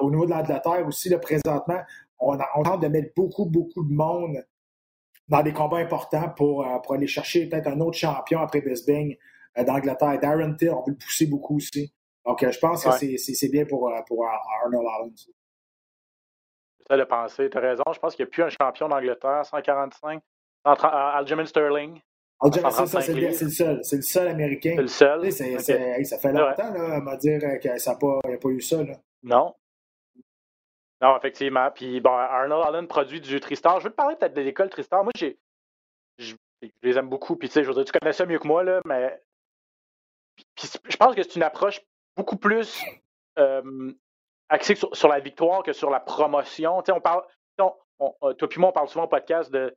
[0.00, 1.80] au niveau de l'Angleterre aussi, là, présentement,
[2.18, 4.44] on, on tente de mettre beaucoup, beaucoup de monde
[5.28, 9.16] dans des combats importants pour, pour aller chercher peut-être un autre champion après Bisbing
[9.56, 10.18] d'Angleterre.
[10.20, 11.92] Darren Till, on veut le pousser beaucoup aussi.
[12.26, 14.26] Donc, je pense que c'est bien pour, pour
[14.62, 15.12] Arnold Allen.
[16.88, 17.48] Ça le penser.
[17.50, 17.84] Tu as raison.
[17.92, 20.22] Je pense qu'il n'y a plus un champion d'Angleterre, 145.
[20.64, 22.00] Aljamain Sterling.
[22.40, 23.80] Aljamain, c'est le seul.
[23.82, 24.74] C'est le seul américain.
[24.74, 25.32] C'est le seul.
[25.32, 28.82] ça fait longtemps là, à me dire que ça n'y a, pas eu ça.
[28.82, 28.94] Là.
[29.22, 29.54] Non.
[31.00, 31.68] Non, effectivement.
[31.74, 33.80] Puis, bon, Arnold Allen produit du Tristar.
[33.80, 35.02] Je veux te parler peut-être de l'école Tristar.
[35.02, 35.38] Moi, j'ai.
[36.18, 36.34] Je,
[36.82, 37.36] les aime beaucoup.
[37.36, 39.20] Puis, tu sais, je veux dire, tu connais ça mieux que moi, là, mais.
[40.62, 41.80] je pense que c'est une approche
[42.16, 42.80] beaucoup plus
[43.38, 43.92] euh,
[44.52, 46.82] axé sur, la victoire que sur la promotion.
[46.86, 47.24] on parle,
[47.58, 49.74] on, euh, toi moi, on parle souvent au podcast de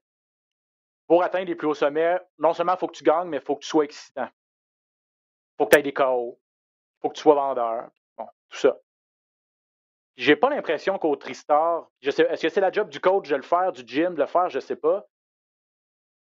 [1.07, 3.43] pour atteindre les plus hauts sommets, non seulement il faut que tu gagnes, mais il
[3.43, 4.27] faut que tu sois excitant.
[4.27, 6.39] Il faut que tu aies des KO.
[6.39, 7.89] Il faut que tu sois vendeur.
[8.17, 8.75] Bon, tout ça.
[10.17, 13.71] J'ai pas l'impression qu'au Tristar, est-ce que c'est la job du coach de le faire,
[13.71, 15.05] du gym de le faire, je sais pas.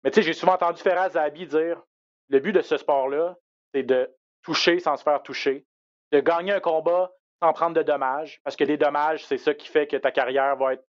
[0.03, 1.81] Mais tu sais, j'ai souvent entendu Ferraz Zabi dire
[2.29, 3.37] le but de ce sport-là,
[3.73, 5.65] c'est de toucher sans se faire toucher
[6.11, 9.67] de gagner un combat sans prendre de dommages, parce que les dommages, c'est ça qui
[9.67, 10.85] fait que ta carrière va être,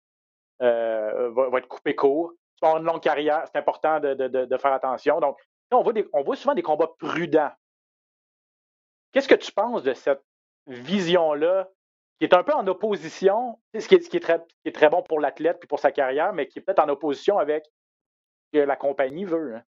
[0.61, 2.33] euh, va, être coupée court.
[2.61, 5.19] Tu vas une longue carrière, c'est important de, faire attention.
[5.19, 5.37] Donc,
[5.71, 7.51] on voit, on voit souvent des combats prudents.
[9.11, 10.21] Qu'est-ce que tu penses de cette
[10.67, 11.69] vision-là,
[12.19, 14.75] qui est un peu en opposition, ce qui est, ce qui est, très, qui est
[14.75, 17.65] très bon pour l'athlète et pour sa carrière, mais qui est peut-être en opposition avec
[18.53, 19.55] ce que la compagnie veut?
[19.55, 19.63] Hein?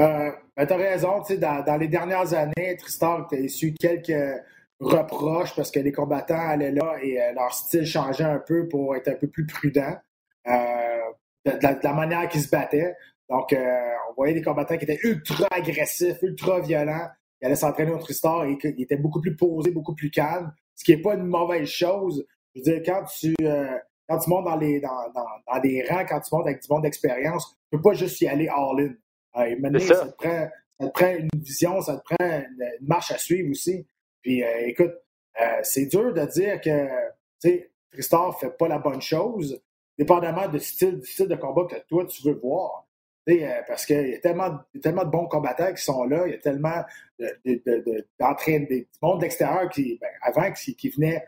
[0.00, 1.22] Euh, ben, tu as raison.
[1.38, 4.42] Dans, dans les dernières années, Tristan a su quelques
[4.84, 8.94] reproches parce que les combattants allaient là et euh, leur style changeait un peu pour
[8.96, 9.96] être un peu plus prudent
[10.46, 11.00] euh,
[11.44, 12.94] de, la, manière qu'ils se battaient.
[13.28, 17.08] Donc, euh, on voyait des combattants qui étaient ultra agressifs, ultra violents.
[17.40, 20.84] Ils allaient s'entraîner au Tristar et ils étaient beaucoup plus posés, beaucoup plus calmes, ce
[20.84, 22.26] qui n'est pas une mauvaise chose.
[22.54, 23.34] Je veux dire, quand tu,
[24.08, 26.68] quand tu montes dans les, dans, dans, dans les rangs, quand tu montes avec du
[26.70, 28.94] monde d'expérience, tu ne peux pas juste y aller all-in.
[29.58, 30.06] Maintenant, ça.
[30.06, 33.86] te prend, ça, te prend, une vision, ça te prend une, marche à suivre aussi.
[34.24, 34.94] Puis euh, écoute,
[35.40, 36.88] euh, c'est dur de dire que
[37.92, 39.62] Tristar ne fait pas la bonne chose,
[39.98, 42.88] dépendamment du style, du style de combat que toi tu veux voir.
[43.68, 46.82] parce qu'il y a tellement, de bons combattants qui sont là, il y a tellement
[48.18, 51.22] d'entraînement, de, de, du monde d'extérieur qui, ben, avant, qui, qui venait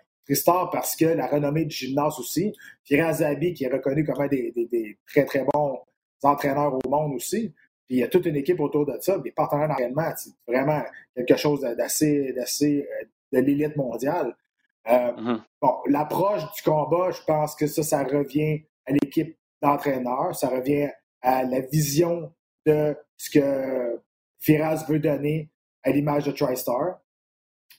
[0.72, 2.52] parce que la renommée du gymnase aussi,
[2.84, 5.80] puis Razabi qui est reconnu comme un des, des, très très bons
[6.22, 7.54] entraîneurs au monde aussi.
[7.86, 10.82] Puis il y a toute une équipe autour de ça, des partenaires d'entraînement, c'est vraiment
[11.14, 14.36] quelque chose d'assez, d'assez euh, de l'élite mondiale.
[14.88, 15.40] Euh, mm-hmm.
[15.60, 20.88] Bon, l'approche du combat, je pense que ça, ça revient à l'équipe d'entraîneurs, ça revient
[21.22, 22.32] à la vision
[22.66, 24.00] de ce que
[24.40, 25.50] Firaz veut donner
[25.82, 27.00] à l'image de TriStar.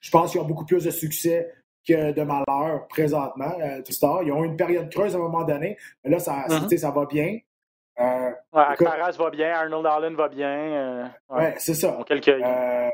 [0.02, 1.52] Je pense qu'ils ont beaucoup plus de succès
[1.88, 4.24] que de malheur présentement, euh, TriStar.
[4.24, 6.78] Ils ont eu une période creuse à un moment donné, mais là, ça, mm-hmm.
[6.78, 7.40] ça va bien.
[8.56, 10.50] Euh, va bien, Arnold Allen va bien.
[10.50, 11.98] Euh, ouais, c'est ça.
[12.08, 12.30] Quelques...
[12.30, 12.90] Euh,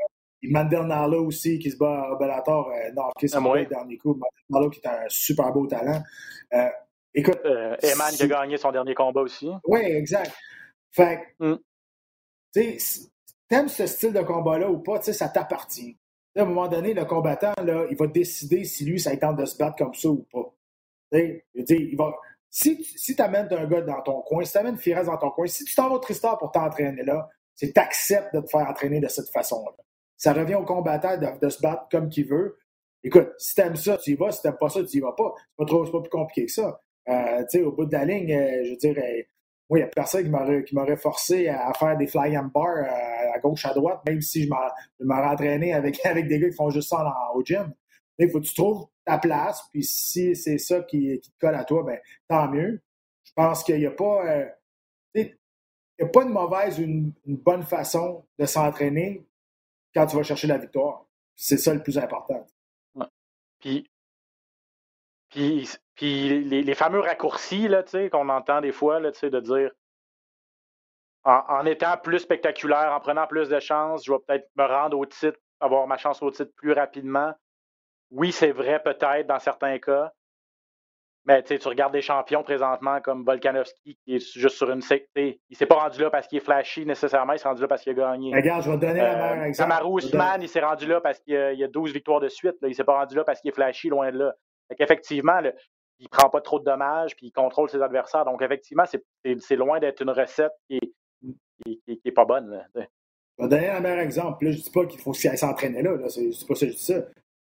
[0.50, 4.14] Mandel Nala aussi qui se bat à Bellator, euh, non, qui bat le dernier coup.
[4.14, 6.02] Mandel Nala qui est un super beau talent.
[6.52, 6.68] Euh,
[7.14, 7.40] écoute.
[7.44, 9.48] Euh, Eman qui a gagné son dernier combat aussi.
[9.64, 10.32] Oui, exact.
[10.90, 11.54] Fait mm.
[12.54, 13.08] tu sais,
[13.48, 15.96] t'aimes ce style de combat-là ou pas, tu sais, ça t'appartient.
[16.36, 19.44] À un moment donné, le combattant, là, il va décider si lui, ça tente de
[19.44, 20.52] se battre comme ça ou pas.
[21.12, 22.12] Tu sais, il va
[22.54, 25.30] si, si tu amènes un gars dans ton coin, si tu amènes Firas dans ton
[25.30, 28.68] coin, si tu t'en vas pour t'entraîner là, c'est que tu acceptes de te faire
[28.68, 29.72] entraîner de cette façon-là.
[30.16, 32.60] Ça revient au combattant de, se battre comme qu'il veut.
[33.02, 34.30] Écoute, si t'aimes ça, tu y vas.
[34.30, 35.34] Si t'aimes pas ça, tu y vas pas.
[35.58, 36.80] C'est pas pas plus compliqué que ça.
[37.08, 39.22] Euh, au bout de la ligne, euh, je veux dire, euh,
[39.70, 40.24] il n'y a personne
[40.64, 44.20] qui m'aurait forcé à faire des fly and bar euh, à, gauche, à droite, même
[44.20, 44.48] si je
[45.00, 47.72] m'aurais entraîné avec, avec des gars qui font juste ça au gym.
[48.20, 51.64] Il faut que tu trouves ta place, puis si c'est ça qui, te colle à
[51.64, 52.82] toi, ben tant mieux.
[53.24, 54.26] Je pense qu'il n'y a pas.
[54.26, 54.48] Euh,
[55.96, 59.26] une mauvaise une, bonne façon de s'entraîner
[59.94, 61.06] quand tu vas chercher la victoire.
[61.36, 62.46] C'est ça le plus important.
[63.60, 63.88] Puis,
[65.30, 65.68] puis,
[66.44, 67.68] les, fameux raccourcis
[68.10, 69.70] qu'on entend des fois, là, de dire
[71.24, 75.06] en, étant plus spectaculaire, en prenant plus de chances, je vais peut-être me rendre au
[75.06, 77.32] titre, avoir ma chance au titre plus rapidement.
[78.14, 80.12] Oui, c'est vrai peut-être dans certains cas,
[81.26, 85.40] mais tu regardes des champions présentement comme Volkanovski qui est juste sur une sectée.
[85.48, 87.82] Il s'est pas rendu là parce qu'il est flashy nécessairement, il s'est rendu là parce
[87.82, 88.34] qu'il a gagné.
[88.34, 89.72] Regarde, je vais te donner la meilleure euh, exemple.
[89.72, 92.56] Samaru Usman, il s'est rendu là parce qu'il y a 12 victoires de suite.
[92.60, 92.68] Là.
[92.68, 94.34] Il s'est pas rendu là parce qu'il est flashy, loin de là.
[94.68, 95.40] Fait qu'effectivement,
[95.98, 98.24] il prend pas trop de dommages puis il contrôle ses adversaires.
[98.24, 100.78] Donc effectivement, c'est loin d'être une recette qui
[101.66, 102.62] est, pas bonne.
[102.74, 102.86] Je vais
[103.38, 104.44] te donner un meilleur exemple.
[104.44, 106.08] Là, je dis pas qu'il faut s'entraîner là, là.
[106.10, 107.02] c'est pas ça que je dis ça.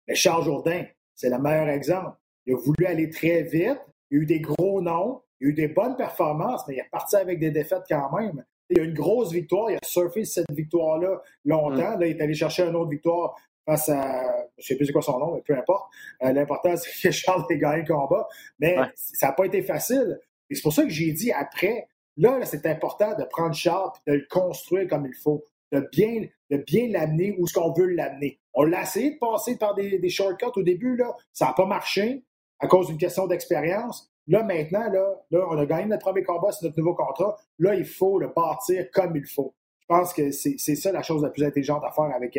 [0.10, 2.18] Mais Charles Jourdain, c'est le meilleur exemple.
[2.48, 3.80] Il a voulu aller très vite.
[4.10, 5.22] Il y a eu des gros noms.
[5.40, 8.12] Il y a eu des bonnes performances, mais il est parti avec des défaites quand
[8.18, 8.44] même.
[8.70, 9.70] Il y a eu une grosse victoire.
[9.70, 11.96] Il a surfé cette victoire-là longtemps.
[11.96, 12.00] Mm.
[12.00, 14.48] Là, il est allé chercher une autre victoire face à.
[14.58, 15.94] Je ne sais plus c'est quoi son nom, mais peu importe.
[16.24, 18.28] Euh, l'important, c'est que Charles ait gagné le combat.
[18.60, 20.20] Mais ça n'a pas été facile.
[20.50, 24.12] Et c'est pour ça que j'ai dit après, là, c'est important de prendre Charles et
[24.12, 25.44] de le construire comme il faut.
[25.72, 28.40] De bien, de bien l'amener où ce qu'on veut l'amener.
[28.62, 31.16] On l'a essayé de passer par des, shortcuts au début, là.
[31.32, 32.26] Ça n'a pas marché
[32.60, 34.12] à cause d'une question d'expérience.
[34.28, 37.38] Là, maintenant, là, on a gagné notre premier combat, c'est notre nouveau contrat.
[37.58, 39.56] Là, il faut le bâtir comme il faut.
[39.80, 42.38] Je pense que c'est ça la chose la plus intelligente à faire avec,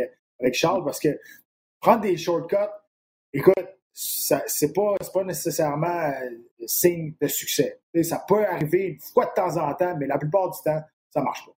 [0.53, 1.19] Charles, parce que
[1.81, 2.57] prendre des shortcuts,
[3.33, 3.55] écoute,
[3.95, 7.81] c'est pas, pas nécessairement euh, signe de succès.
[8.03, 11.23] ça peut arriver une fois de temps en temps, mais la plupart du temps, ça
[11.23, 11.53] marche pas.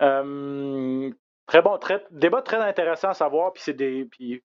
[0.00, 1.12] Euh,
[1.46, 1.78] très bon,
[2.10, 4.04] débat très intéressant à savoir, puis c'est des.
[4.06, 4.42] Puis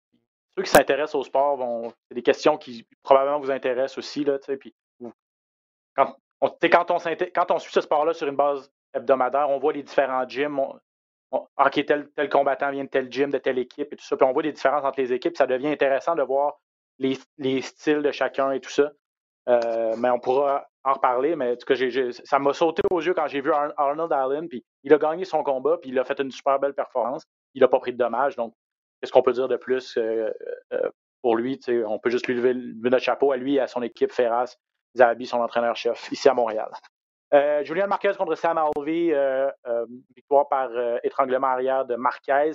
[0.58, 1.94] ceux qui s'intéressent au sport vont.
[2.08, 4.24] C'est des questions qui probablement vous intéressent aussi.
[4.24, 4.74] Là, puis,
[5.96, 10.60] quand, on, suit ce sport-là sur une base hebdomadaire, on voit les différents gyms.
[10.60, 10.80] On,
[11.32, 14.16] ok, tel, combattant vient de tel gym, de telle équipe et tout ça.
[14.18, 15.38] Puis on voit les différences entre les équipes.
[15.38, 16.60] Ça devient intéressant de voir
[17.00, 18.92] les, les styles de chacun et tout ça.
[19.50, 21.36] Euh, mais on pourra en reparler.
[21.36, 21.76] Mais en tout cas,
[22.24, 24.48] ça m'a sauté aux yeux quand j'ai vu Arnold Allen.
[24.48, 27.24] Puis il a gagné son combat, puis il a fait une super belle performance.
[27.54, 28.36] Il n'a pas pris de dommages.
[28.36, 28.54] Donc,
[29.00, 30.32] Qu'est-ce qu'on peut dire de plus euh,
[30.74, 30.90] euh,
[31.22, 31.60] pour lui?
[31.86, 34.58] On peut juste lui lever, notre chapeau à lui et à son équipe Ferraz,
[34.96, 36.72] Zahabi, son entraîneur-chef, ici à Montréal.
[37.34, 39.14] Euh, Julian Marquez contre Sam Alvey,
[40.16, 40.70] victoire par
[41.04, 42.54] étranglement arrière de Marquez.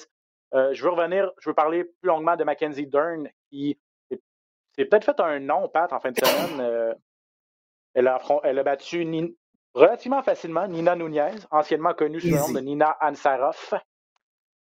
[0.53, 3.79] je veux revenir, je veux parler plus longuement de Mackenzie Dern, qui
[4.11, 6.97] s'est peut-être fait un nom, Pat, en fin de semaine.
[7.95, 9.07] Elle, a, elle a battu
[9.75, 13.75] relativement facilement Nina Nunez, anciennement connue sous le nom de Nina Ansaroff.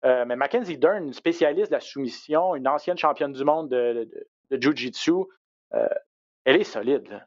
[0.05, 4.09] Euh, mais Mackenzie Dern, spécialiste de la soumission, une ancienne championne du monde de,
[4.51, 5.13] de, Jiu-Jitsu,
[5.75, 5.87] euh,
[6.45, 7.25] elle est solide.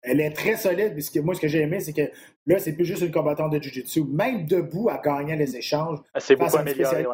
[0.00, 0.94] Elle est très solide.
[0.94, 2.10] Puisque moi, ce que j'ai aimé, c'est que
[2.46, 4.04] là, c'est plus juste une combattante de Jiu-Jitsu.
[4.04, 5.98] Même debout, elle gagnait les échanges.
[6.14, 7.04] Elle s'est beaucoup améliorée.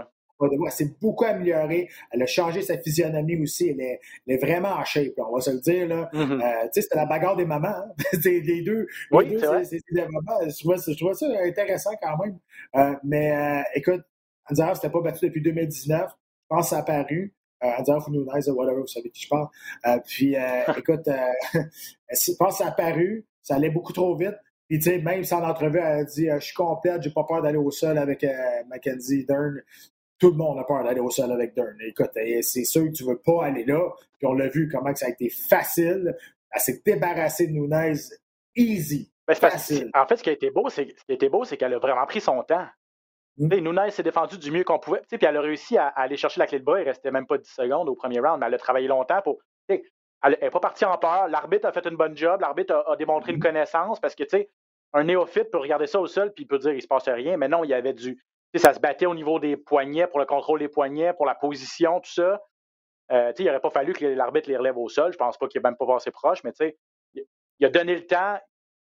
[0.40, 1.88] Elle s'est beaucoup améliorée.
[2.10, 3.68] Elle a changé sa physionomie aussi.
[3.68, 3.98] Elle
[4.28, 5.88] est, vraiment en shape, on va se le dire.
[5.88, 6.08] Là.
[6.12, 6.42] Mm-hmm.
[6.42, 7.68] Euh, c'était la bagarre des mamans.
[7.68, 7.92] Hein.
[8.24, 8.86] les deux.
[9.10, 9.64] Oui, c'est vrai.
[9.64, 12.98] Je, trouve, ça intéressant quand même.
[13.04, 14.02] mais écoute,
[14.50, 16.10] Anzarov s'était pas battu depuis 2019.
[16.10, 16.16] Je
[16.48, 17.34] pense que ça a apparu.
[17.62, 18.24] Euh, Anzarov ou
[18.54, 19.48] whatever, vous savez qui je parle.
[19.86, 21.32] Euh, puis, euh, écoute, euh,
[22.10, 23.26] je pense que ça a apparu.
[23.42, 24.36] Ça allait beaucoup trop vite.
[24.68, 27.42] Puis, tu sais, même sans l'entrevue, elle a dit Je suis complète, j'ai pas peur
[27.42, 28.24] d'aller au sol avec
[28.68, 29.60] Mackenzie Dern.
[30.20, 31.76] Tout le monde a peur d'aller au sol avec Dern.
[31.80, 33.80] Écoute, c'est sûr que tu veux pas aller là.
[34.18, 36.14] Puis, on l'a vu comment ça a été facile.
[36.52, 37.94] Elle s'est débarrassée de Nunez
[38.54, 39.10] easy.
[39.26, 39.90] facile.
[39.94, 42.66] En fait, ce qui a été beau, c'est qu'elle a vraiment pris son temps.
[43.38, 43.54] Mm.
[43.54, 45.02] Nunez s'est défendu du mieux qu'on pouvait.
[45.08, 46.80] Puis elle a réussi à, aller chercher la clé de bas.
[46.80, 49.38] Il restait même pas 10 secondes au premier round, mais elle a travaillé longtemps pour.
[49.68, 51.28] Elle n'est pas partie en peur.
[51.28, 52.42] L'arbitre a fait une bonne job.
[52.42, 53.42] L'arbitre a, démontré une mm.
[53.42, 54.50] connaissance parce que, tu sais,
[54.92, 57.36] un néophyte peut regarder ça au sol puis il peut dire il se passe rien.
[57.36, 58.22] Mais non, il y avait du.
[58.56, 62.00] Ça se battait au niveau des poignets pour le contrôle des poignets, pour la position,
[62.00, 62.40] tout ça.
[63.12, 65.12] Euh, il n'aurait pas fallu que l'arbitre les relève au sol.
[65.12, 66.52] Je pense pas qu'il n'ait même pas passé proche, mais
[67.14, 68.38] il a donné le temps.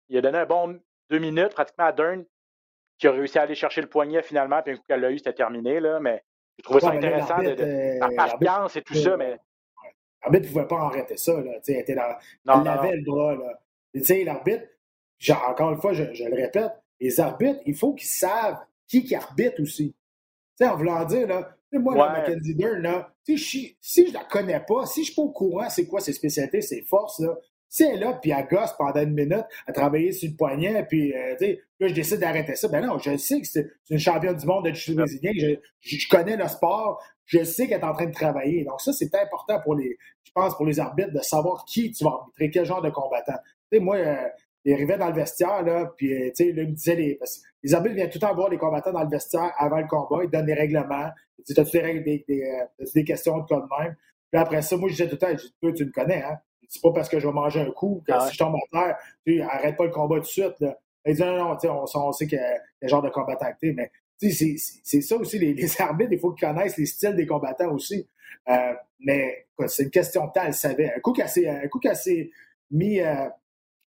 [0.09, 2.25] Il a donné un bon deux minutes pratiquement à Dern
[2.99, 5.19] qui a réussi à aller chercher le poignet finalement, puis un coup qu'elle l'a eu,
[5.19, 5.81] c'était terminé.
[5.81, 6.23] Là, mais
[6.57, 9.17] j'ai trouvé ça intéressant de, de, la patience et tout ça.
[9.17, 9.39] Mais...
[10.23, 11.41] L'arbitre ne pouvait pas arrêter ça.
[11.41, 13.37] Là, elle, était dans, elle avait le bras.
[13.95, 14.65] L'arbitre,
[15.47, 19.63] encore une fois, je, le répète, les arbitres, il faut qu'ils savent qui qui arbitre
[19.63, 19.95] aussi.
[20.57, 21.99] sais, en voulant dire, là, moi, ouais.
[21.99, 25.31] la Mackenzie Dern, là, si, si je la connais pas, si je suis pas au
[25.31, 27.37] courant c'est quoi ses spécialités, ses forces, là,
[27.69, 30.87] Si elle est là, puis elle gosse pendant une minute à travailler sur le poignet,
[30.87, 31.37] puis euh,
[31.79, 34.65] là, je décide d'arrêter ça, ben non, je sais que c'est une championne du monde
[34.65, 38.15] de jiu brésilien, je, je, connais le sport, je sais qu'elle est en train de
[38.15, 38.65] travailler.
[38.65, 42.05] Donc ça, c'est important pour les, je pense, pour les arbitres de savoir qui tu
[42.05, 43.37] vas arbitrer, quel genre de combattant.
[43.71, 44.29] Tu sais, moi, euh,
[44.65, 47.43] il arrivait dans le vestiaire, là, puis euh, tu sais, il me disait, les, parce
[47.63, 50.25] les arbitres viennent tout le temps voir les combattants dans le vestiaire avant le combat,
[50.25, 51.11] ils donnent des règlements,
[51.47, 52.45] tu as des, des, des,
[52.95, 53.97] des, questions de cas de même?
[54.31, 56.39] Puis après ça, moi, je disais tout le temps, je dis, tu me connais, hein?
[56.69, 58.79] C'est pas parce que je vais manger un coup que ah si je tombe en
[58.79, 60.61] terre, tu arrête pas le combat tout de suite.
[60.61, 60.79] Là.
[61.07, 63.73] Ils disent, non, non, on, on sait qu'il y a le genre de combattant acté,
[63.73, 67.73] mais c'est ça aussi, les, les, arbitres, il faut qu'ils connaissent les styles des combattants
[67.73, 68.07] aussi.
[68.49, 70.93] Euh, mais c'est une question de temps, elle savait.
[70.95, 72.31] Un coup qu'elle s'est
[72.71, 73.29] mis euh,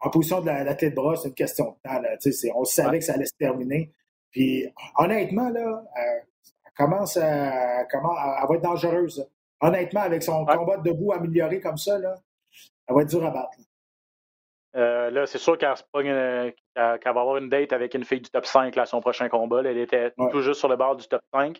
[0.06, 2.00] en position de la, tête de bras, c'est une question de temps.
[2.00, 2.16] Là,
[2.56, 3.92] on savait que ça allait se terminer.
[4.30, 6.02] Puis honnêtement, là, euh,
[6.66, 9.28] elle commence à, va être dangereuse.
[9.62, 12.16] Honnêtement, avec son combat debout amélioré comme ça, là,
[12.88, 13.58] elle va être dure à battre.
[14.76, 15.74] Euh, là, c'est sûr qu'elle
[16.76, 19.62] va avoir une date avec une fille du top 5 à son prochain combat.
[19.66, 21.60] elle était tout juste sur le bord du top 5.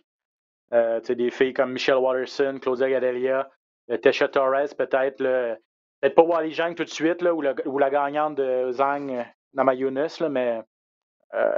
[0.72, 3.48] Euh, des filles comme Michelle Watterson, Claudia Gadelia,
[3.90, 5.58] euh, Tesha Torres, peut-être.
[6.00, 7.40] Peut-être pas Wally Zhang tout de suite, là, ou,
[7.78, 10.62] la gagnante de Zhang Namayunis, là, mais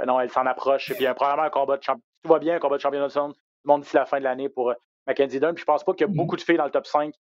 [0.05, 0.93] non, elle s'en approche.
[0.93, 2.03] Puis, probablement un combat de championnat.
[2.23, 3.17] Tout va bien, un combat de championnat du
[3.63, 4.73] monde d'ici la fin de l'année pour
[5.07, 5.53] Mackenzie Dunn.
[5.53, 6.15] Puis je pense pas qu'il y a mm-hmm.
[6.15, 7.13] beaucoup de filles dans le top 5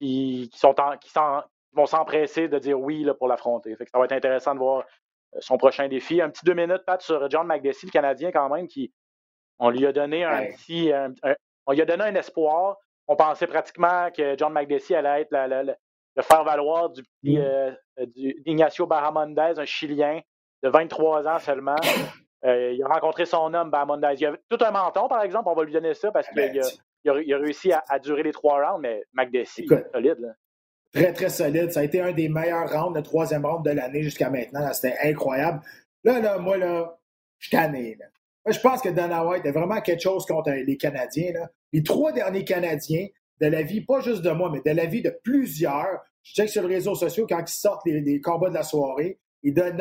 [0.00, 3.76] qui, sont, en, qui, sont, vont s'empresser de dire oui là, pour l'affronter.
[3.76, 4.84] Ça va être intéressant de voir
[5.34, 6.20] euh, son prochain défi.
[6.20, 8.92] Un petit deux minutes, Pat, sur John McDessie, le Canadien, quand même, qui
[9.58, 10.92] on lui a donné un petit.
[11.66, 12.76] on lui a donné un espoir.
[13.08, 15.76] On pensait pratiquement que John McDessie allait être
[16.18, 17.40] le faire-valoir du petit mm.
[17.40, 18.06] euh,
[18.44, 20.20] Ignacio Barramondez, un Chilien
[20.62, 21.76] de 23 ans seulement.
[22.44, 24.14] Euh, il a rencontré son homme, Barramondez.
[24.18, 26.68] Il a tout un menton, par exemple, on va lui donner ça parce qu'il a,
[27.04, 30.18] il a, réussi à, durer les trois rounds, mais McDessie, solide.
[30.20, 30.28] Là.
[30.92, 31.72] Très, très solide.
[31.72, 34.72] Ça a été un des meilleurs rounds, le troisième round de l'année jusqu'à maintenant.
[34.72, 35.60] C'était incroyable.
[36.04, 36.96] Là, là, moi, là,
[37.38, 37.98] je suis tanné.
[38.46, 41.32] je pense que Dana White a vraiment quelque chose contre les Canadiens.
[41.32, 41.50] Là.
[41.72, 43.06] Les trois derniers Canadiens,
[43.40, 46.48] de la vie, pas juste de moi, mais de la vie de plusieurs, je check
[46.48, 49.76] sur les réseaux sociaux quand ils sortent les, combats de la soirée, ils donnent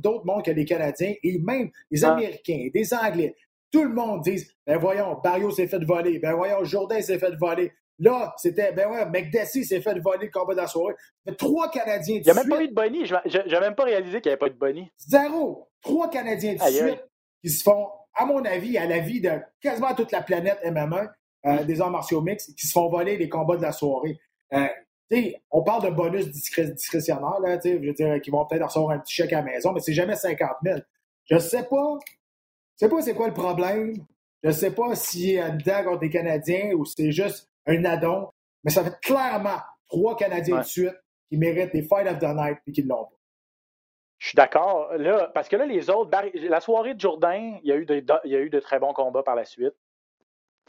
[0.00, 2.12] d'autres mondes que les Canadiens et même les ah.
[2.12, 3.34] Américains, des Anglais.
[3.70, 6.18] Tout le monde dit Ben voyons, Barrio s'est fait voler.
[6.18, 7.72] Ben voyons, Jourdain s'est fait voler.
[7.98, 10.94] Là, c'était, ben ouais, McDessie s'est fait voler le combat de la soirée.
[11.38, 13.06] trois Canadiens de Il n'y a même pas eu de Bonnie.
[13.06, 14.90] Je n'ai même pas réalisé qu'il n'y avait pas eu de Bonnie.
[14.98, 15.68] Zéro.
[15.80, 17.04] Trois Canadiens de suite
[17.42, 21.12] qui se font, à mon avis, à la vie de quasiment toute la planète MMA,
[21.46, 24.18] euh, des arts martiaux mixtes, qui se font voler les combats de la soirée.
[24.52, 24.66] Euh,
[25.50, 29.14] on parle de bonus discrétionnaire, là, je veux dire, qui vont peut-être recevoir un petit
[29.14, 30.78] chèque à la maison, mais c'est jamais 50 000.
[31.26, 31.98] Je ne sais pas.
[32.74, 33.94] Je sais pas c'est quoi le problème.
[34.42, 37.84] Je ne sais pas s'il y a dedans contre les Canadiens ou c'est juste un
[37.84, 38.28] addon,
[38.62, 40.94] mais ça fait clairement trois Canadiens de suite
[41.30, 43.16] qui méritent des Fight of the Night et qui ne l'ont pas.
[44.18, 44.92] Je suis d'accord.
[44.96, 48.02] Là, parce que là, les autres, la soirée de Jourdain, il y, a eu de,
[48.24, 49.74] il y a eu de très bons combats par la suite.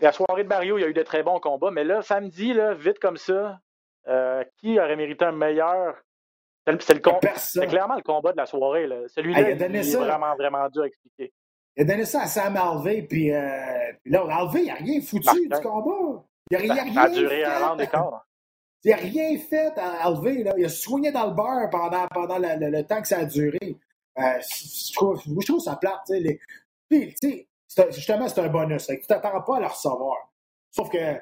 [0.02, 1.72] La soirée de Mario, il y a eu de très bons combats.
[1.72, 3.60] Mais là, samedi, là, vite comme ça,
[4.08, 5.96] euh, qui aurait mérité un meilleur?
[6.80, 7.00] C'est
[7.68, 8.90] clairement le combat de la soirée.
[9.08, 11.32] Celui-là, il, est vraiment, vraiment dur à expliquer.
[11.78, 15.48] Il a donné ça à Sam Alvey, puis, euh, là, Alvey, il n'a rien foutu
[15.48, 16.24] du combat.
[16.50, 18.26] Il n'a rien, ça a duré un an d'écart.
[18.84, 20.44] Il n'a rien fait à Alvé.
[20.44, 20.54] Là.
[20.58, 23.76] Il a soigné dans le beurre pendant, pendant le, temps que ça a duré.
[24.20, 26.08] Euh, je, trouve, je trouve ça plate.
[26.10, 26.40] Les...
[26.88, 27.16] Puis,
[27.92, 28.88] justement, c'est un bonus.
[28.88, 30.32] Tu t'attends pas à le recevoir.
[30.72, 31.16] Sauf que,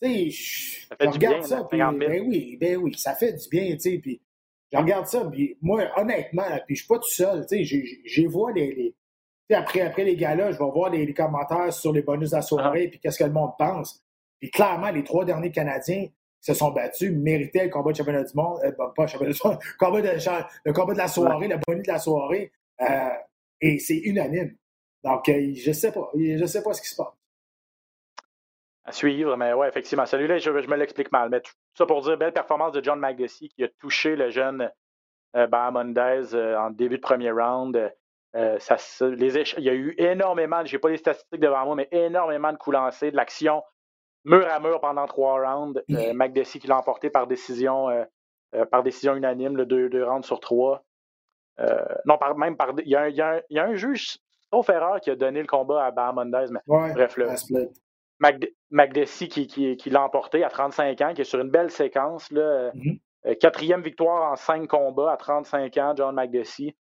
[0.00, 1.64] tu sais, je regarde ça.
[1.64, 3.76] Puis, ben oui, ben oui, ça fait du bien.
[3.76, 4.20] Puis,
[4.72, 5.24] je regarde ça.
[5.24, 7.46] Puis, moi, honnêtement, puis je suis pas tout seul.
[7.50, 8.94] J'ai vois les, les
[9.54, 12.84] après, après les gars-là, je vais voir les, commentaires sur les bonus de la soirée,
[12.86, 12.90] ah.
[12.90, 14.04] puis qu'est-ce que le monde pense.
[14.40, 16.12] Puis clairement, les trois derniers Canadiens qui
[16.52, 19.40] se sont battus méritaient le combat de championnat du monde, euh, pas le championnat du
[19.44, 20.08] monde, combat de,
[20.64, 22.52] le combat de la soirée, le bonus de la soirée.
[22.80, 23.10] Euh,
[23.60, 24.54] et c'est unanime.
[25.04, 26.10] Donc, euh, je sais pas.
[26.14, 27.12] Je sais pas ce qui se passe.
[28.84, 30.06] À suivre, mais ouais, effectivement.
[30.06, 31.28] Celui-là, je, me l'explique mal.
[31.28, 34.70] Mais tout ça pour dire, belle performance de John McDessie qui a touché le jeune
[35.36, 37.92] euh, Bahamondez en début de premier round.
[38.32, 42.52] ça, les il y a eu énormément, j'ai pas les statistiques devant moi, mais énormément
[42.52, 43.62] de coups lancés, de l'action
[44.24, 45.82] mur à mur pendant trois rounds.
[45.90, 48.04] Euh, McDessie qui l'a emporté par décision, euh,
[48.54, 50.84] euh, par décision unanime, le deux, deux rounds sur trois.
[52.04, 52.70] non, par, même par.
[52.80, 54.18] Y, il, y a un, juge,
[54.52, 57.28] sauf erreur, qui a donné le combat à Bahamondez, mais bref, le,
[58.70, 62.30] McDessie qui, qui, qui l'a emporté à 35 ans, qui est sur une belle séquence.
[62.32, 63.38] Là, mm-hmm.
[63.38, 66.76] quatrième victoire en cinq combats à 35 ans, John McDessie.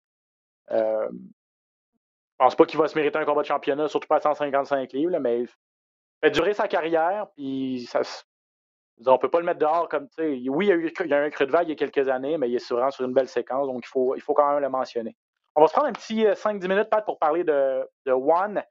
[0.71, 4.21] Euh, je pense pas qu'il va se mériter un combat de championnat, surtout pas à
[4.21, 5.45] 155 livres, mais
[6.23, 8.01] fait durer sa carrière, puis ça,
[9.07, 10.93] on ne peut pas le mettre dehors comme, tu sais, oui, il y, a eu,
[11.01, 12.57] il y a eu un creux de vague il y a quelques années, mais il
[12.57, 15.17] est vraiment sur une belle séquence, donc il faut, il faut quand même le mentionner.
[15.55, 18.63] On va se prendre un petit 5-10 minutes, Pat, pour parler de, de One,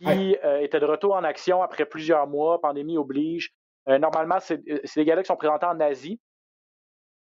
[0.00, 3.54] qui était de retour en action après plusieurs mois, pandémie oblige.
[3.86, 6.20] normalement, c'est des gars qui sont présentés en Asie,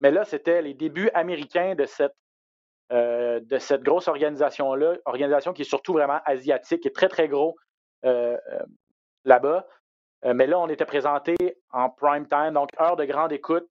[0.01, 2.15] mais là, c'était les débuts américains de cette,
[2.91, 7.57] de cette grosse organisation-là, organisation qui est surtout vraiment asiatique, qui est très, très gros
[9.25, 9.67] là-bas.
[10.25, 11.37] Euh, mais là, on était présenté
[11.71, 13.69] en prime time, donc heure de grande écoute.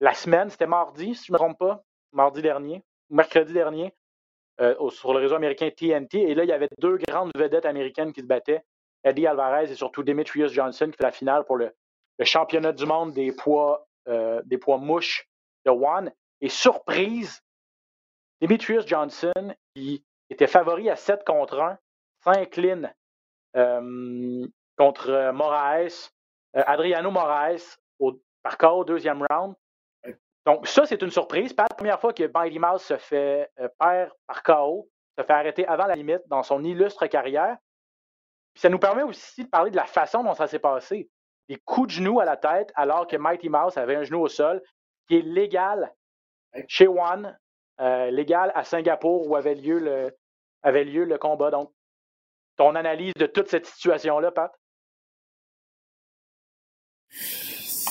[0.00, 3.94] La semaine, c'était mardi, si je ne me trompe pas, mardi dernier, mercredi dernier,
[4.60, 6.22] euh, sur le réseau américain TNT.
[6.22, 8.62] Et là, il y avait deux grandes vedettes américaines qui se battaient.
[9.04, 11.72] Eddie Alvarez et surtout Demetrius Johnson qui fait la finale pour le,
[12.22, 14.42] championnat du monde des poids, euh,
[14.78, 15.28] mouches
[15.64, 16.12] de One.
[16.40, 17.42] Et surprise,
[18.40, 21.78] Demetrius Johnson, qui était favori à 7 contre 1,
[22.24, 22.92] s'incline
[24.76, 26.12] contre euh, Moraes,
[26.56, 29.54] euh, Adriano Moraes au, par KO deuxième round.
[30.46, 31.52] Donc, ça, c'est une surprise.
[31.52, 34.88] Pas la première fois que Mighty Mouse se fait euh, perdre par KO,
[35.18, 37.56] se fait arrêter avant la limite dans son illustre carrière.
[38.54, 41.10] Puis ça nous permet aussi de parler de la façon dont ça s'est passé.
[41.48, 44.28] Des coups de genoux à la tête, alors que Mighty Mouse avait un genou au
[44.28, 44.62] sol,
[45.08, 45.92] qui est légal
[46.68, 47.38] chez One,
[47.78, 50.16] légal à Singapour où avait lieu le,
[50.62, 51.50] avait lieu le combat.
[51.50, 51.72] Donc,
[52.56, 54.52] ton analyse de toute cette situation-là, Pat?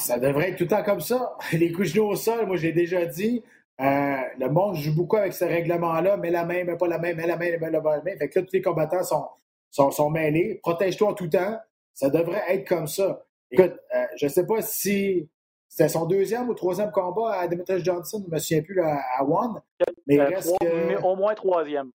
[0.06, 1.36] Ça devrait être tout le temps comme ça.
[1.53, 3.43] Les couches d'eau au sol, moi, j'ai déjà dit.
[3.82, 7.14] Euh, le monde joue beaucoup avec ce règlement-là, mais la main, mais pas la main,
[7.16, 8.01] mais la main, mais la main.
[8.18, 9.26] Fait que là, tous les combattants sont,
[9.72, 10.60] sont, sont mêlés.
[10.62, 11.58] Protège-toi en tout temps.
[11.93, 13.26] Ça devrait être comme ça.
[13.49, 15.28] Écoute, euh, je ne sais pas si
[15.68, 19.24] c'était son deuxième ou troisième combat à Demetrius Johnson, je ne me souviens plus à,
[19.24, 19.62] One.
[20.06, 21.03] Mais, euh, reste que...
[21.03, 21.91] au moins troisième.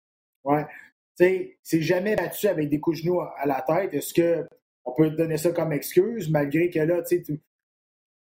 [0.44, 0.66] Ouais.
[1.18, 3.94] Tu sais, c'est jamais battu avec des coups de genoux à la tête.
[3.94, 4.48] Est-ce que
[4.86, 7.42] on peut te donner ça comme excuse, malgré que là, tu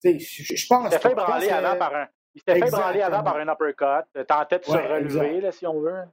[0.10, 0.20] sais,
[0.56, 0.88] je pense...
[0.88, 2.08] Il s'est fait branler avant par un...
[2.36, 5.80] Il s'est fait branler avant par un uppercut, tentait de se relever, là, si on
[5.80, 6.04] veut.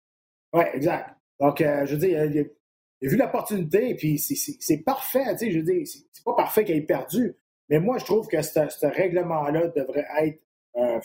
[0.53, 1.11] Oui, exact.
[1.39, 5.59] Donc, euh, je veux dire, il a, vu l'opportunité, puis c'est parfait, tu sais, je
[5.59, 7.35] veux dire, c'est pas parfait qu'il ait perdu,
[7.71, 10.43] mais moi, je trouve que ce règlement-là devrait être
[10.77, 11.01] euh,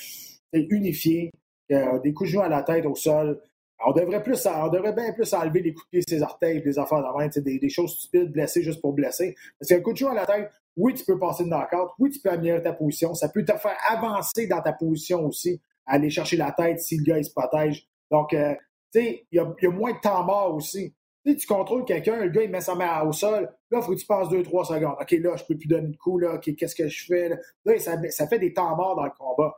[0.51, 1.31] unifié,
[1.69, 3.41] des coups de genoux à la tête au sol,
[3.85, 6.79] on devrait, plus, on devrait bien plus enlever les coups de pied, ses orteils, des
[6.79, 9.35] affaires de main, des, des choses stupides, blessées juste pour blesser.
[9.59, 12.09] Parce qu'un coup de joue à la tête, oui, tu peux passer de knockout, oui,
[12.09, 16.09] tu peux améliorer ta position, ça peut te faire avancer dans ta position aussi, aller
[16.09, 17.87] chercher la tête si le gars il se protège.
[18.11, 18.53] Donc, euh,
[18.91, 20.93] tu sais, il y, a, moins de temps mort aussi.
[21.25, 23.99] Tu contrôles quelqu'un, le gars il met sa main au sol, là, il faut que
[23.99, 24.95] tu passes deux, trois secondes.
[24.99, 27.29] OK, là, je peux plus donner de coup, là, OK, qu'est-ce que je fais?
[27.29, 29.57] Là, ça, ça, fait des temps morts dans le combat.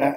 [0.00, 0.12] Euh,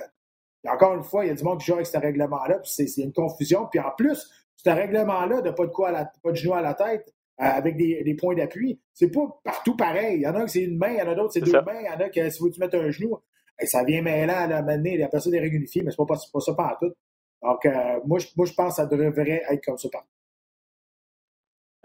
[0.67, 3.01] encore une fois, il y a du monde qui joue avec ce règlement-là, puis c'est
[3.01, 3.67] une confusion.
[3.69, 5.91] Puis en plus, ce règlement-là de pas de quoi
[6.23, 10.17] pas de genou à la tête, avec des, points d'appui, c'est pas partout pareil.
[10.17, 11.51] Il y en a qui c'est une main, il y en a d'autres c'est deux
[11.51, 13.19] mains, il y en a qui si tu mettre un genou,
[13.65, 16.39] ça vient mêlant à la mener, il y a personne des mais c'est pas, pas
[16.39, 16.93] ça pas tout.
[17.41, 20.07] Donc, euh, moi, je, moi, je pense que ça devrait être comme ça partout.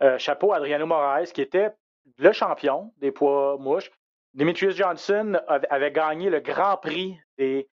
[0.02, 1.70] Euh, chapeau Adriano Moraes, qui était
[2.18, 3.90] le champion des poids mouches.
[4.34, 7.68] Demetrius Johnson avait gagné le Grand Prix des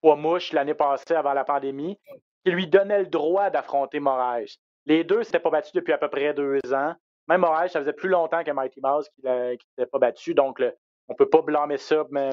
[0.00, 1.98] poids mouche l'année passée avant la pandémie,
[2.44, 4.58] qui lui donnait le droit d'affronter Moraes.
[4.84, 6.94] Les deux s'étaient pas battus depuis à peu près deux ans.
[7.28, 10.34] Même Moraes, ça faisait plus longtemps que Mighty Mouse qu'il n'était pas battu.
[10.34, 10.60] Donc,
[11.08, 12.30] on ne peut pas blâmer ça, mais,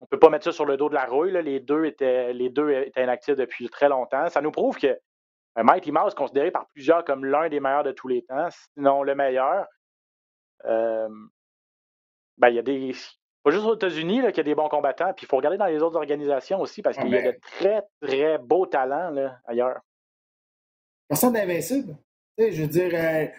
[0.00, 1.32] on ne peut pas mettre ça sur le dos de la rouille.
[1.42, 4.28] Les, deux étaient, les deux étaient inactifs depuis très longtemps.
[4.28, 7.92] Ça nous prouve que euh, Mighty Mouse, considéré par plusieurs comme l'un des meilleurs de
[7.92, 9.66] tous les temps, sinon le meilleur,
[10.66, 11.08] euh,
[12.36, 12.92] ben, il y a des
[13.44, 15.66] pas juste aux États-Unis qu'il y a des bons combattants, puis il faut regarder dans
[15.66, 19.80] les autres organisations aussi parce qu'il y a de très, très beaux talents là, ailleurs.
[21.08, 21.94] Personne d'invincible.
[22.38, 23.30] Je veux dire,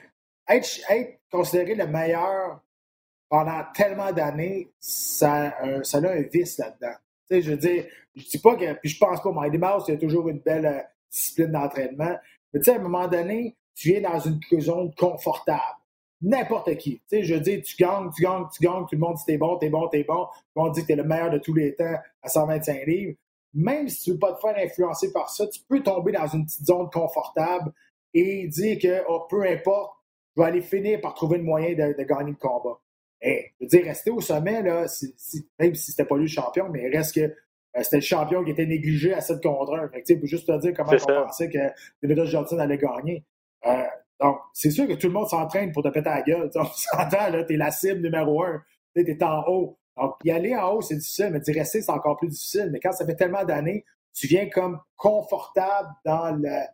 [0.48, 2.62] être, considéré le meilleur
[3.30, 6.96] pendant tellement d'années, ça, euh, ça a un vice là-dedans.
[7.30, 7.86] Je veux dire,
[8.16, 8.74] je dis pas que.
[8.74, 10.82] Puis je pense pas, Mighty Mouse, il y a toujours une belle euh,
[11.12, 12.16] discipline d'entraînement.
[12.54, 15.80] Mais tu sais, à un moment donné, tu viens dans une zone confortable
[16.22, 17.02] n'importe qui.
[17.10, 19.38] Tu sais, je dis, tu gagnes, tu gagnes, tu gagnes, tout le monde dit t'es
[19.38, 20.26] bon, t'es bon, t'es bon.
[20.26, 23.16] Tout le monde dit que t'es le meilleur de tous les temps à 125 livres.
[23.54, 26.46] Même si tu veux pas te faire influencer par ça, tu peux tomber dans une
[26.46, 27.72] petite zone confortable
[28.14, 29.94] et dire que oh, peu importe,
[30.36, 32.80] je vais aller finir par trouver le moyen de, gagner le combat.
[33.22, 34.86] Et, je veux dire, rester au sommet, là,
[35.60, 38.44] même si c'était pas lui le champion, mais il reste que euh, c'était le champion
[38.44, 39.90] qui était négligé à 7 contre 1.
[39.90, 41.58] Fait que, juste te dire comment on pensait que
[42.02, 43.24] David Johnson allait gagner.
[43.66, 43.84] Euh,
[44.20, 46.50] donc, c'est sûr que tout le monde s'entraîne pour te péter la gueule.
[46.56, 48.62] On s'entend, là, t'es la cible numéro un.
[48.94, 49.78] T'es en haut.
[49.98, 52.70] Donc, y aller en haut, c'est difficile, mais d'y rester, c'est encore plus difficile.
[52.72, 56.66] Mais quand ça fait tellement d'années, tu viens comme confortable dans le,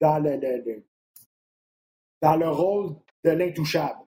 [0.00, 0.84] dans le,
[2.22, 3.98] dans le rôle de l'intouchable.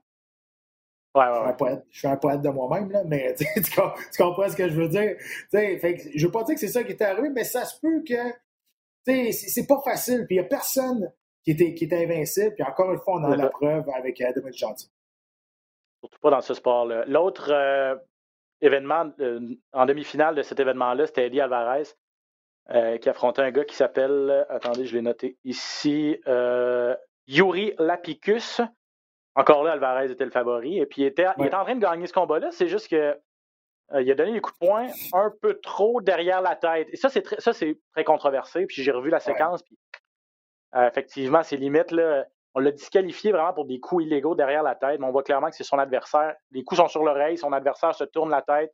[1.13, 3.71] Ouais, je, suis un poète, je suis un poète de moi-même, là, mais tu, tu,
[4.17, 5.17] comprends ce que je veux dire?
[5.51, 7.79] Fait que, je veux pas dire que c'est ça qui est arrivé, mais ça se
[7.81, 8.31] peut que
[9.05, 10.25] c'est pas facile.
[10.25, 11.11] Puis il n'y a personne
[11.43, 12.55] qui était, qui était invincible.
[12.55, 14.89] Puis encore une fois, on a la preuve avec Adam Johnson.
[15.99, 17.05] Surtout pas dans ce sport-là.
[17.07, 17.95] L'autre euh,
[18.61, 21.83] événement euh, en demi-finale de cet événement-là, c'était Eddie Alvarez
[22.71, 26.17] euh, qui affrontait un gars qui s'appelle, attendez, je l'ai noté ici,
[27.27, 28.61] Yuri Lapicus.
[29.35, 30.79] Encore là, Alvarez était le favori.
[30.79, 32.51] Et puis, il était, il était en train de gagner ce combat-là.
[32.51, 33.17] C'est juste que
[33.99, 36.87] il a donné des coups de poing un peu trop derrière la tête.
[36.91, 38.65] Et ça, c'est très, ça, c'est très controversé.
[38.65, 39.63] Puis j'ai revu la séquence.
[39.63, 39.77] Puis,
[40.75, 41.91] effectivement, c'est limite.
[41.91, 45.23] Là, on l'a disqualifié vraiment pour des coups illégaux derrière la tête, mais on voit
[45.23, 46.35] clairement que c'est son adversaire.
[46.51, 48.73] Les coups sont sur l'oreille, son adversaire se tourne la tête.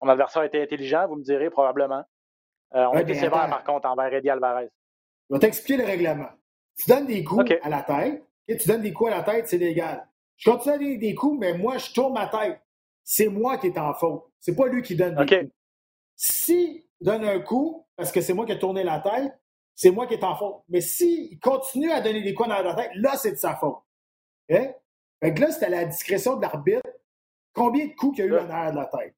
[0.00, 2.04] Son adversaire était intelligent, vous me direz probablement.
[2.74, 4.70] Euh, on était sévère par contre envers Eddie Alvarez.
[5.30, 6.28] Je vais t'expliquer le règlement.
[6.76, 9.48] Tu donnes des coups à la tête, et tu donnes des coups à la tête,
[9.48, 10.06] c'est légal.
[10.36, 12.60] Je continue à donner des coups, mais moi, je tourne ma tête.
[13.02, 14.24] C'est moi qui est en faute.
[14.40, 15.52] C'est pas lui qui donne des coups.
[16.16, 19.32] Si donne un coup, parce que c'est moi qui ai tourné la tête,
[19.74, 20.62] c'est moi qui est en faute.
[20.68, 23.78] Mais s'il continue à donner des coups dans la tête, là, c'est de sa faute.
[24.50, 24.72] Hein?
[25.22, 26.88] Fait que là, c'était à la discrétion de l'arbitre.
[27.52, 29.14] Combien de coups qu'il y a eu en arrière de la tête?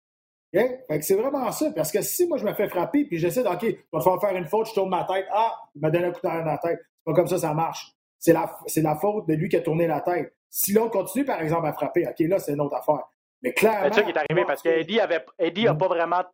[0.54, 0.76] Hein?
[0.88, 1.70] Fait que c'est vraiment ça.
[1.72, 4.20] Parce que si moi, je me fais frapper, puis j'essaie de, OK, il va falloir
[4.20, 5.26] faire une faute, je tourne ma tête.
[5.30, 6.80] Ah, il m'a donné un coup dans la tête.
[7.06, 7.92] Pas comme ça, ça marche.
[8.18, 10.34] C'est la, c'est la faute de lui qui a tourné la tête.
[10.50, 13.04] Si l'autre continue, par exemple, à frapper, OK, là, c'est une autre affaire.
[13.42, 13.88] Mais clairement.
[13.88, 16.24] C'est ça qui est arrivé parce avait, Eddie n'a pas vraiment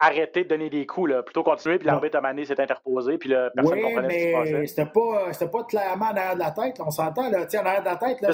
[0.00, 1.22] arrêter de donner des coups, là.
[1.22, 4.30] plutôt continuer, puis l'arbitre à Mané s'est interposé, puis là, personne ne comprenait ce qui
[4.30, 4.66] se passait.
[4.66, 7.80] C'était pas, c'était pas clairement en arrière de la tête, on s'entend, là, en arrière
[7.80, 8.32] de la tête, là,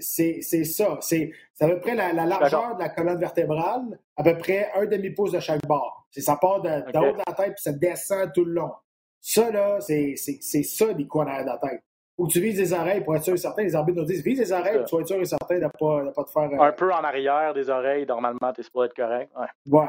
[0.00, 4.38] c'est, c'est, ça, c'est, à peu près la, largeur de la colonne vertébrale, à peu
[4.38, 6.06] près un demi-pouce de chaque bord.
[6.10, 8.72] C'est, ça part de, haut de la tête, puis ça descend tout le long.
[9.20, 11.82] Ça, là, c'est, ça, les coups en arrière de la tête.
[12.18, 13.62] Que tu vises les oreilles pour être sûr et certain.
[13.62, 16.12] Les arbitres nous disent vise les oreilles pour être sûr et certain de ne pas,
[16.12, 16.62] pas te faire.
[16.62, 19.30] Un peu en arrière des oreilles, normalement, tu es supposé être correct.
[19.36, 19.78] Ouais.
[19.78, 19.88] ouais.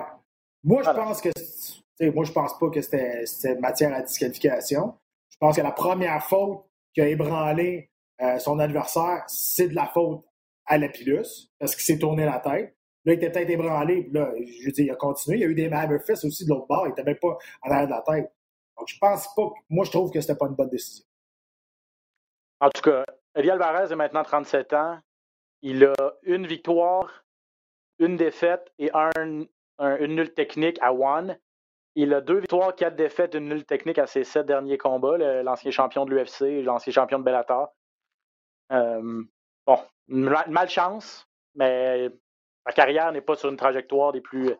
[0.64, 1.30] Moi, je pense que
[2.14, 4.94] moi, je pense pas que c'était matière à disqualification.
[5.30, 7.90] Je pense que la première faute qui a ébranlé
[8.22, 10.24] euh, son adversaire, c'est de la faute
[10.66, 12.76] à Lapillus, parce qu'il s'est tourné la tête.
[13.06, 14.10] Là, il était peut-être ébranlé.
[14.12, 15.38] Là, je veux dire, il a continué.
[15.38, 16.86] Il y a eu des Hammerfists aussi de l'autre bord.
[16.86, 18.32] Il n'était même pas en arrière de la tête.
[18.80, 19.52] Donc, je pense pas.
[19.70, 21.06] Moi, je trouve que c'était pas une bonne décision.
[22.62, 23.06] En tout cas,
[23.36, 25.00] Eddie Alvarez a maintenant 37 ans.
[25.62, 27.26] Il a une victoire,
[28.00, 29.46] une défaite et un
[29.80, 31.38] une nulle technique à One.
[31.96, 35.72] Il a deux victoires, quatre défaites, une nulle technique à ses sept derniers combats, l'ancien
[35.72, 37.74] champion de l'UFC, l'ancien champion de Bellator.
[38.72, 39.24] Euh,
[39.66, 42.10] bon, malchance, mais
[42.66, 44.52] sa carrière n'est pas sur une trajectoire des plus,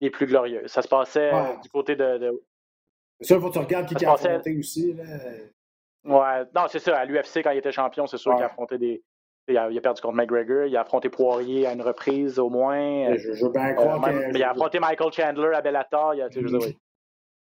[0.00, 0.70] des plus glorieuses.
[0.70, 2.18] Ça se passait du côté de.
[2.18, 2.42] de...
[3.20, 4.94] Ça, faut que tu regardes qui a affronté aussi.
[4.94, 5.04] Là.
[6.04, 6.98] Ouais, non, c'est ça.
[6.98, 9.02] À l'UFC, quand il était champion, c'est sûr qu'il a affronté des,
[9.48, 10.66] il a, perdu contre McGregor.
[10.66, 13.16] Il a affronté Poirier à une reprise au moins.
[13.16, 16.14] Je, veux bien croire euh, Il a affronté Michael Chandler à Bellator.
[16.14, 16.74] Il a, mm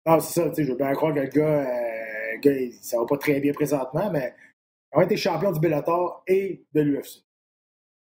[0.06, 0.50] Non, c'est ça.
[0.56, 4.10] Je veux bien croire que le gars, euh, gars ça va pas très bien présentement,
[4.10, 4.34] mais
[4.94, 7.22] il a été champion du Bellator et de l'UFC.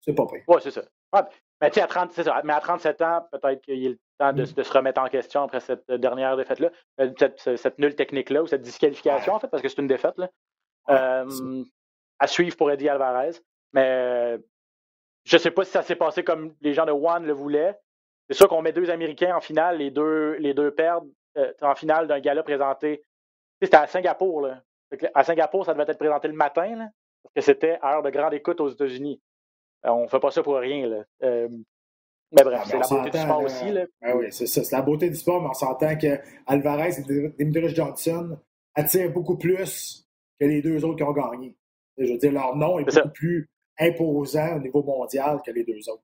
[0.01, 0.43] C'est pas pire.
[0.47, 0.81] Oui, c'est ça.
[1.61, 2.41] mais, à 30, ça.
[2.45, 5.59] mais à 37 ans, peut-être qu'il est le temps de, se remettre en question après
[5.59, 6.69] cette dernière défaite-là.
[6.99, 7.11] Euh,
[7.55, 10.17] cette, nulle technique-là, ou cette disqualification, en fait, parce que c'est une défaite.
[10.17, 10.29] Là.
[12.19, 13.31] à suivre pour Eddie Alvarez.
[13.73, 14.37] Mais
[15.23, 17.77] je ne sais pas si ça s'est passé comme les gens de One le voulaient.
[18.29, 21.75] C'est sûr qu'on met deux Américains en finale, les deux, les deux perdent euh, en
[21.75, 23.03] finale d'un gala présenté.
[23.61, 24.41] C'était à Singapour.
[24.41, 24.61] Là.
[25.13, 26.89] À Singapour, ça devait être présenté le matin, là,
[27.23, 29.21] parce que c'était heure de grande écoute aux États-Unis.
[29.85, 30.87] Euh, on ne fait pas ça pour rien.
[30.87, 31.03] Là.
[31.23, 31.49] Euh,
[32.31, 33.71] mais bref, c'est la beauté du sport aussi.
[33.71, 33.85] Là.
[34.01, 34.63] Ben oui, c'est ça.
[34.63, 38.37] C'est la beauté du sport, mais on s'entend que Alvarez et Dimitri Johnson
[38.75, 40.07] attirent beaucoup plus
[40.39, 41.55] que les deux autres qui ont gagné.
[41.97, 43.49] Je veux dire, leur nom est, beaucoup plus
[43.79, 46.03] imposant au niveau mondial que les deux autres.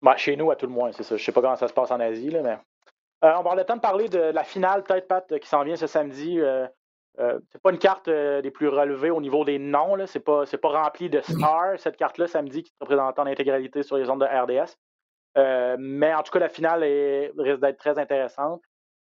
[0.00, 1.16] Ben, chez nous, à tout le moins, c'est ça.
[1.16, 2.58] Je ne sais pas comment ça se passe en Asie, là, mais.
[3.24, 5.62] Euh, on va avoir le temps de parler de la finale tête Pat qui s'en
[5.62, 6.40] vient ce samedi.
[6.40, 6.66] Euh,
[7.20, 9.94] euh, c'est pas une carte des plus relevées au niveau des noms.
[10.06, 13.84] Ce n'est pas, pas rempli de stars, cette carte-là, samedi, qui se représente en intégralité
[13.84, 14.76] sur les ondes de RDS.
[15.36, 16.82] Mais en tout cas, la finale
[17.38, 18.62] risque d'être très intéressante.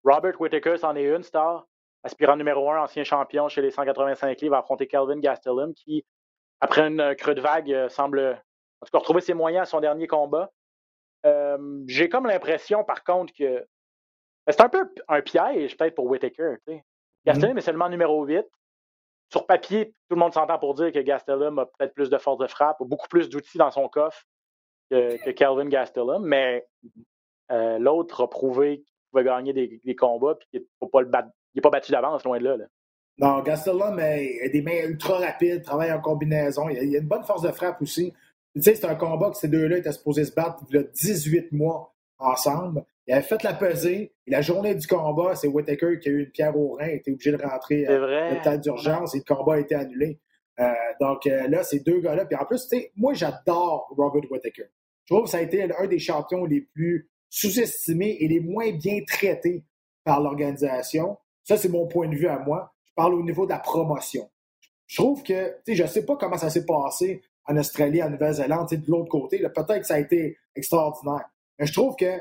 [0.03, 1.67] Robert Whittaker, c'en est une star.
[2.03, 6.03] Aspirant numéro un, ancien champion chez les 185 livres, va affronter Calvin Gastelum, qui
[6.59, 8.41] après une creux de vague, euh, semble
[8.81, 10.51] en tout cas retrouver ses moyens à son dernier combat.
[11.25, 13.59] Euh, j'ai comme l'impression, par contre, que
[14.47, 16.55] ben, c'est un peu un piège, peut-être, pour Whitaker.
[17.25, 18.43] Gastelum est seulement numéro 8.
[19.31, 22.39] Sur papier, tout le monde s'entend pour dire que Gastelum a peut-être plus de force
[22.39, 24.23] de frappe, beaucoup plus d'outils dans son coffre
[24.91, 26.65] que, Calvin Gastelum, mais
[27.51, 32.23] euh, l'autre a prouvé qu'il pouvait gagner des, combats et qu'il n'est pas, battu d'avance,
[32.23, 32.57] loin de là.
[33.17, 34.17] Non, Gastelum a
[34.49, 36.69] des mains ultra rapides, travaille en combinaison.
[36.69, 38.13] Il a, a, une bonne force de frappe aussi.
[38.55, 40.83] Tu sais, c'est un combat que ces deux-là étaient supposés se battre il y a
[40.83, 42.83] 18 mois ensemble.
[43.07, 44.13] Il avait fait la pesée.
[44.27, 47.11] Et la journée du combat, c'est Whitaker qui a eu une pierre au rein, était
[47.11, 50.19] obligé de rentrer le temps d'urgence et le combat a été annulé.
[50.59, 52.25] Euh, donc euh, là, ces deux gars-là.
[52.25, 54.65] Puis en plus, tu sais, moi, j'adore Robert Whitaker.
[55.05, 58.71] Je trouve que ça a été un des champions les plus sous-estimés et les moins
[58.71, 59.63] bien traités
[60.03, 61.17] par l'organisation.
[61.43, 62.73] Ça, c'est mon point de vue à moi.
[62.85, 64.29] Je parle au niveau de la promotion.
[64.87, 68.03] Je trouve que, tu sais, je ne sais pas comment ça s'est passé en Australie,
[68.03, 69.39] en Nouvelle-Zélande, de l'autre côté.
[69.39, 71.29] Peut-être que ça a été extraordinaire.
[71.57, 72.19] Mais je trouve que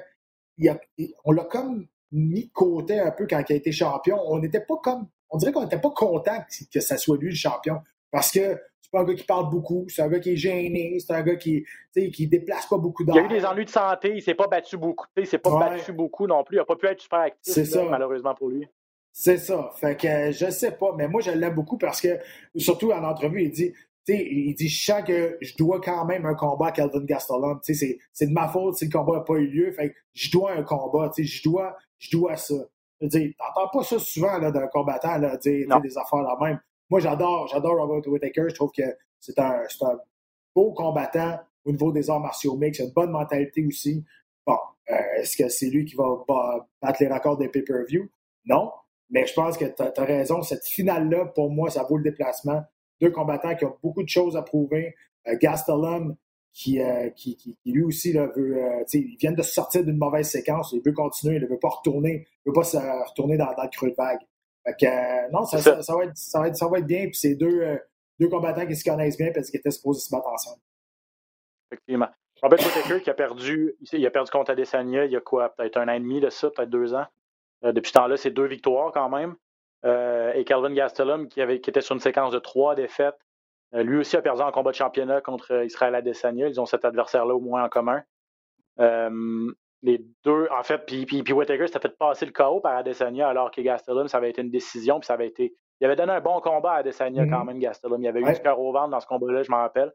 [1.24, 4.18] on l'a comme mis de côté un peu quand il a été champion.
[4.26, 5.08] On n'était pas comme.
[5.30, 7.80] On dirait qu'on n'était pas content que, que ça soit lui le champion.
[8.10, 10.98] Parce que c'est pas un gars qui parle beaucoup, c'est un gars qui est gêné,
[10.98, 13.16] c'est un gars qui, qui déplace pas beaucoup Il d'air.
[13.16, 15.06] y a eu des ennuis de santé, il s'est pas battu beaucoup.
[15.16, 15.60] Il s'est pas Ouais.
[15.60, 16.56] battu beaucoup non plus.
[16.56, 17.84] Il n'a pas pu être super actif, là, ça.
[17.84, 18.66] malheureusement pour lui.
[19.12, 19.70] C'est ça.
[19.76, 22.18] Fait que euh, je sais pas, mais moi je l'aime beaucoup parce que,
[22.56, 23.72] surtout en entrevue, il dit,
[24.08, 27.60] il dit, je sens que je dois quand même un combat à Calvin Gastelum.
[27.62, 29.70] C'est- c'est de ma faute si le combat n'a pas eu lieu.
[29.72, 31.12] Fait que je dois un combat.
[31.16, 32.54] Je dois, je dois ça.
[33.00, 36.36] Je veux dire, t'entends pas ça souvent là, d'un combattant là, dire des affaires là
[36.40, 36.60] même.
[36.90, 38.46] Moi, j'adore, j'adore Robert Whittaker.
[38.48, 38.82] Je trouve que
[39.20, 39.98] c'est un, un
[40.54, 42.78] beau combattant au niveau des arts martiaux mix.
[42.78, 44.04] Il a une bonne mentalité aussi.
[44.46, 44.56] Bon,
[44.90, 48.08] euh, est-ce que c'est lui qui va ba- battre les records des pay-per-view?
[48.46, 48.72] Non.
[49.10, 50.42] Mais je pense que tu as, raison.
[50.42, 52.62] Cette finale-là, pour moi, ça vaut le déplacement.
[53.00, 54.94] Deux combattants qui ont beaucoup de choses à prouver.
[55.28, 56.16] Euh, Gastelum,
[56.52, 58.56] qui, euh, qui, qui, lui aussi là, veut.
[58.64, 60.72] euh, ils viennent de sortir d'une mauvaise séquence.
[60.72, 61.36] Il veut continuer.
[61.36, 62.26] Il ne veut pas retourner.
[62.44, 64.20] Il ne veut pas se retourner dans, dans le creux de vague.
[64.64, 65.70] Fait que, euh, non, ça, va
[66.04, 67.06] être, ça, va être, ça va être bien.
[67.06, 67.78] Puis c'est deux, euh,
[68.18, 70.60] deux combattants qui se connaissent bien parce qu'ils étaient supposés se battre ensemble.
[71.70, 72.08] Effectivement.
[72.42, 75.76] Robert Whittaker qui a perdu, il a perdu contre Adesanya il y a quoi, peut-être
[75.76, 77.06] un an et demi de ça, peut-être deux ans.
[77.64, 79.34] Euh, depuis ce temps-là, c'est deux victoires quand même.
[79.84, 83.18] Euh, et Calvin Gastelum qui, avait, qui était sur une séquence de trois défaites.
[83.74, 86.48] Euh, lui aussi a perdu en combat de championnat contre Israël Adesanya.
[86.48, 88.02] Ils ont cet adversaire-là au moins en commun.
[89.84, 92.76] Euh, les deux, en fait, puis, puis, puis Whittaker s'était fait passer le KO par
[92.76, 95.54] Adesanya alors que Gastelum, ça avait été une décision, puis ça avait été.
[95.80, 98.02] Il avait donné un bon combat à Adesanya quand même, Gastelum.
[98.02, 99.92] Il avait eu du cœur au ventre dans ce combat-là, je m'en rappelle.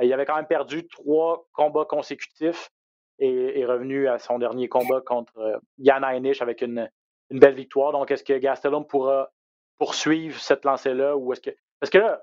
[0.00, 2.70] Euh, Il avait quand même perdu trois combats consécutifs
[3.18, 6.88] et est revenu à son dernier combat contre euh, Jan Heinisch avec une,
[7.30, 7.92] une belle victoire.
[7.92, 9.30] Donc, est-ce que Gastelum pourra
[9.78, 11.50] poursuivre cette lancée-là ou est-ce que.
[11.80, 12.20] Parce que là,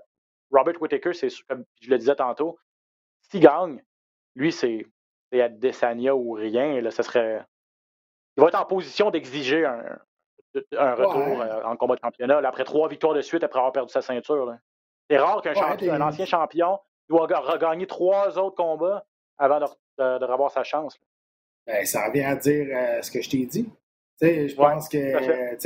[0.51, 2.58] Robert Whittaker, c'est comme je le disais tantôt,
[3.22, 3.84] s'il gagne,
[4.36, 4.86] lui, c'est
[5.32, 6.80] c'est Adesanya ou rien.
[6.82, 7.41] Là, ce serait.
[8.38, 9.84] Il va être en position d'exiger un,
[10.78, 11.45] un retour Ouais.
[11.49, 12.41] euh, en combat de championnat.
[12.41, 14.45] là, après trois victoires de suite, après avoir perdu sa ceinture.
[14.45, 14.57] là.
[15.09, 19.05] C'est rare qu'un Ouais, champion- des- un ancien champion doit ga- regagner trois autres combats
[19.38, 19.65] avant de,
[19.99, 20.97] de- de revoir sa chance.
[21.67, 23.69] Ben, ça revient à dire euh, ce que je t'ai dit.
[24.21, 25.57] Je Ouais, pense que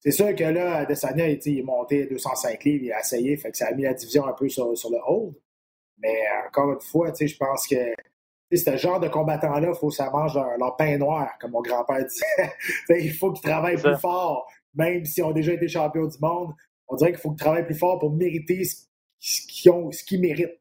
[0.00, 3.50] c'est sûr que là, Adesanya, il, est monté à 205 livres, il a essayé, fait
[3.50, 5.34] que ça a mis la division un peu sur, sur le hold.
[5.98, 6.14] Mais
[6.46, 7.94] encore une fois, je pense que
[8.52, 11.62] ce genre de combattants-là, il faut que ça mange leur, leur pain noir, comme mon
[11.62, 12.52] grand-père disait.
[12.90, 16.52] Il faut qu'ils travaillent plus fort, même s'ils ont déjà été champions du monde.
[16.88, 20.20] On dirait qu'il faut qu'ils travaillent plus fort pour mériter ce, qu'ils ont, ce qu'ils
[20.20, 20.60] méritent.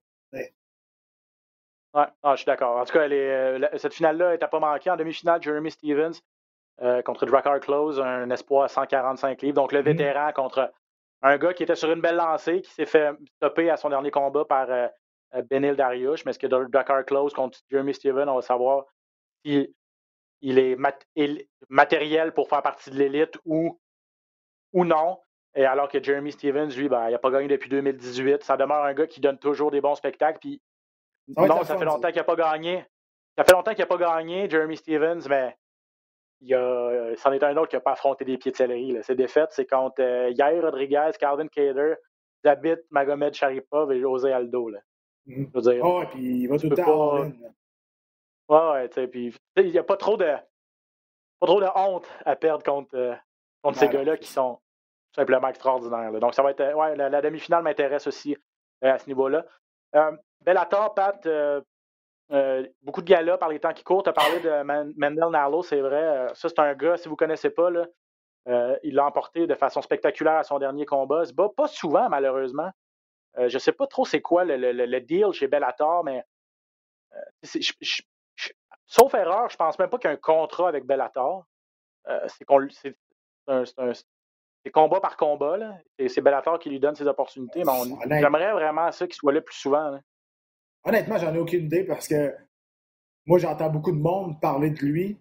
[1.94, 2.76] Ouais, ah, je suis d'accord.
[2.78, 3.32] En tout cas, elle est,
[3.64, 4.90] euh, cette finale-là n'était pas manquée.
[4.90, 6.20] En demi-finale, Jeremy Stevens
[6.82, 9.56] euh, contre Drakkar Close, un espoir à 145 livres.
[9.56, 9.86] Donc, le Mhm.
[9.86, 10.74] vétéran contre
[11.22, 14.12] un gars qui était sur une belle lancée, qui s'est fait stopper à son dernier
[14.12, 14.88] combat par euh,
[15.50, 16.26] Benil Dariush.
[16.26, 18.86] Mais est-ce que Drakkar Close contre Jeremy Stevens, on va savoir
[19.46, 19.76] si
[20.42, 23.80] il est mat- il- matériel pour faire partie de l'élite ou,
[24.74, 25.20] ou non.
[25.56, 28.44] Et alors que Jeremy Stevens, lui, ben, il n'a pas gagné depuis 2018.
[28.44, 30.40] Ça demeure un gars qui donne toujours des bons spectacles.
[30.40, 30.62] Puis
[31.34, 32.86] Ça non, ça fait longtemps qu'il n'a pas gagné.
[33.38, 35.56] Ça fait longtemps qu'il n'a pas gagné, Jeremy Stevens, mais
[36.42, 38.92] il a, euh, c'en est un autre qui n'a pas affronté des pieds de céleri.
[38.92, 39.02] là.
[39.04, 41.96] Ses défaites, c'est contre euh, Yair Rodriguez, Calvin Cater,
[42.44, 44.70] Zabit, Magomed Sharipov et José Aldo.
[44.70, 44.80] Là.
[45.28, 47.22] Dire, Ah, puis il va tout le temps pas-
[48.50, 50.26] ouais, ouais, tu sais, puis il n'y a pas trop de
[51.40, 53.14] pas trop de honte à perdre contre, euh,
[53.64, 54.60] contre ces Ouais, non, gars-là qui sont
[55.16, 56.12] simplement extraordinaires.
[56.12, 56.20] là.
[56.20, 56.74] Donc, ça va être.
[56.76, 58.36] Ouais, la, la demi-finale m'intéresse aussi
[58.84, 59.46] euh, à ce niveau-là.
[59.96, 60.12] Euh,
[60.42, 61.62] Bellator, Pat, euh,
[62.84, 64.04] beaucoup de galas par les temps qui courent.
[64.04, 66.28] Tu as parlé de Man- Mendel Nalo, c'est vrai.
[66.36, 67.88] Ça, c'est un gars, si vous ne connaissez pas, là,
[68.84, 71.22] il l'a emporté de façon spectaculaire à son dernier combat.
[71.24, 72.70] Il se bat pas souvent, malheureusement.
[73.38, 76.24] Euh, je ne sais pas trop c'est quoi le, le- le- deal chez Bellator, mais
[77.14, 78.02] euh, c'est- je- je-
[78.36, 78.52] je-
[78.86, 81.46] sauf erreur, je pense même pas qu'il y a un contrat avec Bellator.
[82.08, 82.46] Euh, c'est
[84.64, 85.58] c'est combat par combat.
[85.58, 85.78] là.
[86.00, 89.32] Et C'est Bellator qui lui donne ses opportunités, mais on- j'aimerais vraiment ça qu'il soit
[89.34, 89.90] là plus souvent.
[89.92, 90.02] là.
[90.84, 92.36] Honnêtement, j'en ai aucune idée parce que
[93.26, 95.20] moi, j'entends beaucoup de monde parler de lui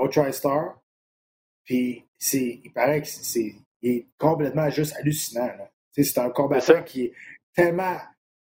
[0.00, 0.78] au TriStar.
[1.64, 5.46] Puis, c'est, il paraît que c'est, il est complètement juste hallucinant.
[5.46, 5.70] là.
[5.92, 6.82] C'est un combattant ça.
[6.82, 7.12] qui est
[7.54, 7.96] tellement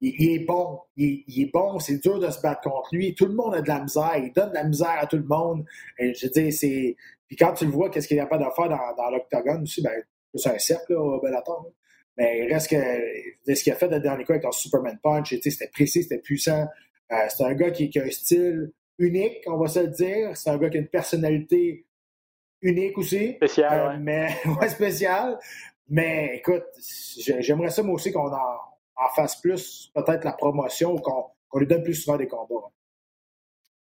[0.00, 0.80] il, est bon.
[0.96, 1.78] Il, est bon.
[1.78, 3.14] C'est dur de se battre contre lui.
[3.14, 4.12] Tout le monde a de la misère.
[4.16, 5.64] Il donne de la misère à tout le monde.
[5.98, 6.96] Et je dis, c'est.
[7.26, 9.82] Puis quand tu le vois, qu'est-ce qu'il est capable de faire dans, dans l'octogone aussi,
[9.82, 9.92] ben,
[10.34, 11.72] c'est un cercle, là, au Bellator.
[12.16, 15.34] Mais il reste que ce qu'il a fait le dernier coup avec un Superman Punch,
[15.40, 16.66] c'était précis, c'était puissant.
[17.12, 20.36] Euh, c'est un gars qui, a un style unique, on va se le dire.
[20.36, 21.84] C'est un gars qui a une personnalité
[22.62, 23.34] unique aussi.
[23.34, 24.28] Spécial, euh, Mais,
[24.60, 25.38] ouais, spécial.
[25.88, 26.64] Mais écoute,
[27.18, 28.58] j'aimerais ça, moi aussi, qu'on en,
[28.96, 32.68] en, fasse plus, peut-être la promotion, qu'on lui donne plus souvent des combats.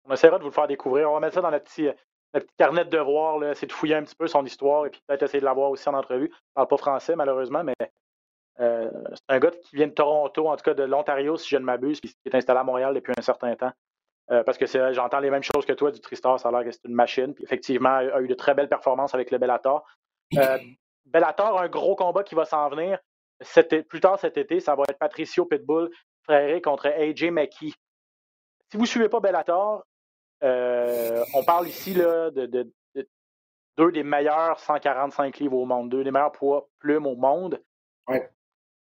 [0.05, 1.11] On essaiera de vous le faire découvrir.
[1.11, 1.89] On va mettre ça dans notre petit,
[2.35, 5.01] notre petit carnet de devoirs, essayer de fouiller un petit peu son histoire et puis
[5.07, 6.29] peut-être essayer de l'avoir aussi en entrevue.
[6.29, 7.75] Je ne parle pas français, malheureusement, mais
[8.61, 11.57] euh, c'est un gars qui vient de Toronto, en tout cas de l'Ontario, si je
[11.57, 13.73] ne m'abuse, qui est installé à Montréal depuis un certain temps.
[14.31, 16.71] Euh, parce que j'entends les mêmes choses que toi du Tristar, ça a l'air que
[16.71, 17.35] c'est une machine.
[17.35, 19.85] Puis effectivement, a eu de très belles performances avec le Bellator.
[20.37, 20.59] Euh,
[21.07, 22.99] Bellator a un gros combat qui va s'en venir
[23.89, 24.61] plus tard cet été.
[24.61, 25.91] Ça va être Patricio Pitbull
[26.23, 27.75] fréré contre AJ McKee.
[28.71, 29.85] Si vous ne suivez pas Bellator,
[30.43, 32.73] on parle ici là, de,
[33.77, 37.63] deux des meilleurs 145 livres au monde, deux des meilleurs poids plumes au monde.
[38.09, 38.29] Ouais.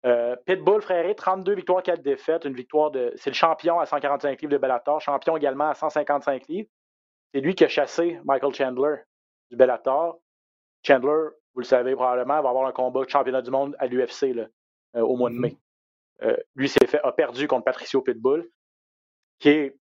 [0.05, 2.45] Euh, Pitbull Fréré, 32 victoires, 4 défaites.
[2.45, 3.11] Une victoire de.
[3.15, 6.69] C'est le champion à 145 livres de Bellator, champion également à 155 livres.
[7.33, 8.95] C'est lui qui a chassé Michael Chandler
[9.49, 10.19] du Bellator.
[10.83, 14.23] Chandler, vous le savez probablement, va avoir un combat de championnat du monde à l'UFC
[14.35, 14.47] euh,
[15.01, 15.39] au mois de mm-hmm.
[15.39, 15.57] mai.
[16.23, 18.49] Euh, lui fait, a perdu contre Patricio Pitbull,
[19.39, 19.77] qui est.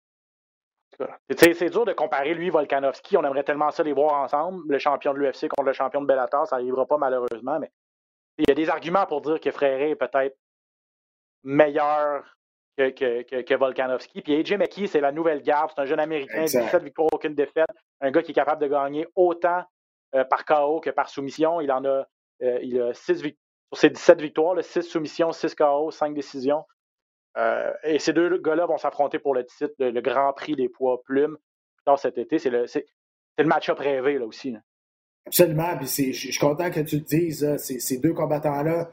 [1.36, 3.16] C'est dur de comparer lui, Volkanovski.
[3.16, 6.06] On aimerait tellement ça les voir ensemble, le champion de l'UFC contre le champion de
[6.06, 6.46] Bellator.
[6.46, 7.72] Ça n'arrivera pas malheureusement, mais
[8.38, 10.36] il y a des arguments pour dire que Fréré est peut-être
[11.42, 12.24] meilleur
[12.76, 14.22] que, que, que, Volkanovski.
[14.22, 15.72] Puis AJ McKee, c'est la nouvelle garde.
[15.74, 17.66] C'est un jeune Américain, 17 victoires, aucune défaite.
[18.00, 19.64] Un gars qui est capable de gagner autant
[20.22, 21.60] par KO que par soumission.
[21.60, 22.06] Il en a,
[22.42, 23.40] euh, il a 6 victoires.
[23.72, 26.64] Sur ses 17 victoires, 6 soumissions, 6 KO, 5 décisions.
[27.36, 31.02] Euh, et ces deux gars-là vont s'affronter pour le titre, le, Grand Prix des poids
[31.02, 31.36] plumes,
[31.84, 32.38] dans cet été.
[32.38, 32.66] C'est le,
[33.38, 34.54] le match-up rêvé là aussi.
[35.26, 35.76] Absolument.
[35.78, 37.56] Puis je suis content que tu le dises.
[37.56, 38.90] Ces, deux combattants-là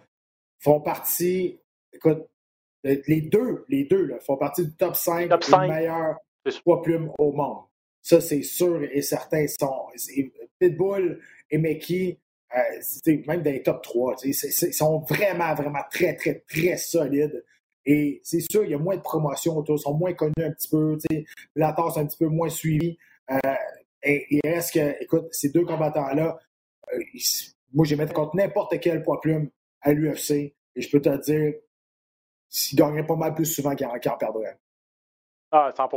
[0.59, 1.59] font partie.
[1.93, 2.27] Écoute,
[2.83, 6.17] les deux, les deux là, font partie du top 5 des meilleurs
[6.63, 7.65] poids plumes au monde.
[8.01, 9.45] Ça, c'est sûr et certain.
[9.47, 9.87] Sont,
[10.59, 12.19] Pitbull et Mickey,
[12.55, 17.43] euh, même dans les top 3, ils sont vraiment, vraiment très, très, très solides.
[17.85, 20.51] Et c'est sûr, il y a moins de promotion autour, ils sont moins connus un
[20.51, 20.97] petit peu.
[21.55, 22.97] La tasse un petit peu moins suivie.
[23.31, 23.55] Euh,
[24.03, 26.37] et il reste que, écoute, ces deux combattants-là,
[26.93, 26.99] euh,
[27.73, 29.49] moi, j'ai mettre contre n'importe quel poids plume
[29.81, 30.31] à l'UFC.
[30.75, 31.53] Et je peux te dire,
[32.49, 34.59] s'ils gagneraient pas mal plus souvent qu'ils en perdraient.
[35.51, 35.89] Ah, 100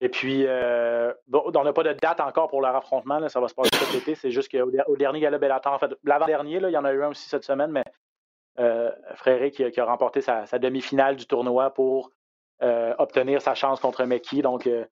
[0.00, 3.18] Et puis, euh, on n'a pas de date encore pour leur affrontement.
[3.18, 4.14] Là, ça va se passer cet été.
[4.14, 7.08] C'est juste qu'au dernier Gala Bellator, en fait, l'avant-dernier, il y en a eu un
[7.08, 7.82] aussi cette semaine, mais
[8.60, 8.90] euh,
[9.50, 12.10] qui, a remporté sa, demi-finale du tournoi pour
[12.62, 14.42] euh, obtenir sa chance contre Meki.
[14.42, 14.84] Donc, euh,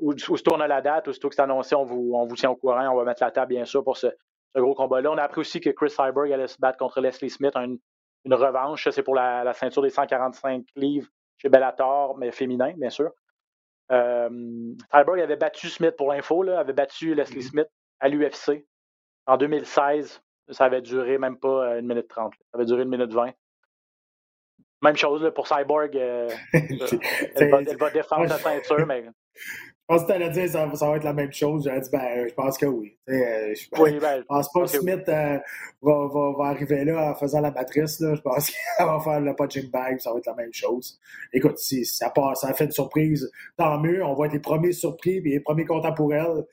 [0.00, 2.56] où, se tourne la date, aussitôt que c'est annoncé, on vous, on vous tient au
[2.56, 2.86] courant.
[2.88, 4.08] On va mettre la table, bien sûr, pour ce,
[4.54, 5.10] gros combat-là.
[5.10, 7.78] On a appris aussi que Chris Cyborg allait se battre contre Leslie Smith, une,
[8.24, 8.88] une revanche.
[8.90, 13.10] C'est pour la, ceinture des 145 livres chez Bellator, mais féminin, bien sûr.
[13.92, 17.50] Euh, Cyborg avait battu Smith pour l'info, avait battu Leslie mm-hmm.
[17.50, 17.68] Smith
[18.00, 18.64] à l'UFC
[19.26, 20.22] en 2016.
[20.50, 22.34] Ça avait duré même pas euh, une minute trente.
[22.50, 23.32] Ça avait duré une minute vingt.
[24.82, 25.96] Même chose pour Cyborg.
[25.96, 29.06] Euh, elle, va, elle, va, défendre la ceinture, mais
[29.86, 31.64] je pense que tu allais dire ça, ça va être la même chose.
[31.64, 32.96] J'aurais dit, ben, je pense que oui.
[33.10, 35.38] Euh, je, oui ben, pense pas que Smith euh,
[35.82, 38.00] va, va, va, arriver là en faisant la matrice.
[38.00, 38.14] Là.
[38.14, 40.98] Je pense qu'elle va faire le punching bag, ça va être la même chose.
[41.34, 44.02] Écoute, si ça, passe, ça fait une surprise, tant mieux.
[44.02, 46.46] On va être les premiers surpris et les premiers contents pour elle.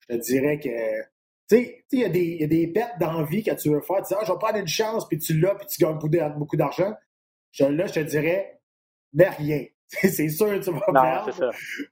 [0.00, 1.02] Je te dirais que.
[1.48, 3.98] Tu sais, il y, y, a des bêtes d'envie que tu veux faire.
[3.98, 5.98] Tu dis, ah, je vais prendre une chance, puis tu l'as, puis tu gagnes
[6.36, 6.94] beaucoup d'argent.
[7.60, 8.60] Là, je te dirais,
[9.12, 9.66] mais rien.
[10.00, 11.32] c'est sûr tu vas non, perdre.
[11.32, 11.50] Ça.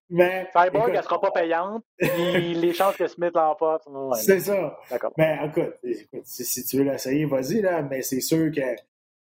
[0.08, 0.48] Mais.
[0.56, 1.84] Cyborg, elle ne sera pas payante.
[1.98, 3.86] les chances que Smith l'emporte.
[3.88, 4.78] Ouais, c'est ça.
[4.90, 5.12] D'accord.
[5.18, 7.82] Mais écoute, écoute si, tu veux l'essayer, vas-y, là.
[7.82, 8.62] Mais c'est sûr que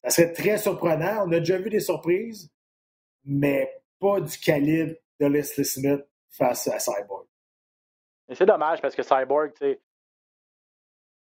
[0.05, 1.25] ça serait très surprenant.
[1.27, 2.51] On a déjà vu des surprises,
[3.25, 7.27] mais pas du calibre de Leslie Smith face à Cyborg.
[8.31, 9.81] c'est dommage parce que Cyborg, tu sais.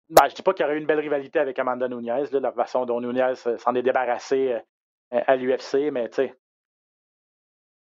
[0.09, 2.39] Ben, je dis pas qu'il y aurait eu une belle rivalité avec Amanda Nunez, là,
[2.39, 4.53] la façon dont Nunez s'en est débarrassé
[5.13, 6.35] euh, à l'UFC, mais tu sais,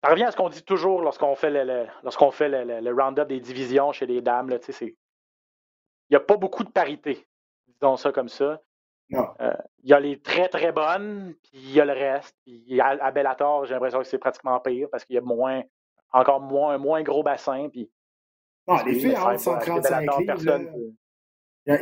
[0.05, 3.39] ça revient à ce qu'on dit toujours lorsqu'on fait le, lorsqu'on fait le, round-up des
[3.39, 4.55] divisions chez les dames.
[4.81, 4.93] il
[6.11, 7.25] n'y a pas beaucoup de parité,
[7.67, 8.61] disons ça comme ça.
[9.13, 9.53] Euh,
[9.83, 12.35] il y a les très très bonnes, puis il y a le reste.
[12.45, 15.63] Puis à, Bellator, j'ai l'impression que c'est pratiquement pire parce qu'il y a moins,
[16.13, 17.67] encore moins, un moins gros bassin.
[17.69, 17.89] Puis,
[18.67, 20.59] non, les filles ont 135 livres.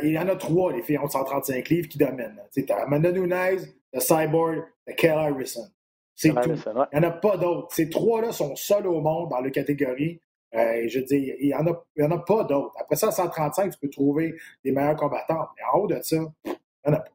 [0.02, 2.40] il y en a trois, les filles ont 135 livres qui dominent.
[2.54, 5.68] Tu as Amanda Nunes, le Cyborg, le Kelly Harrison.
[6.14, 6.50] C'est tout.
[6.50, 7.68] Il n'y en a pas d'autres.
[7.70, 10.20] Ces trois-là sont seuls au monde dans la catégorie.
[10.54, 12.72] Euh, je dis, il n'y en, a, pas d'autres.
[12.78, 15.48] Après ça, à 135, tu peux trouver des meilleurs combattants.
[15.56, 16.56] Mais en haut de ça, il n'y
[16.86, 17.10] en a pas.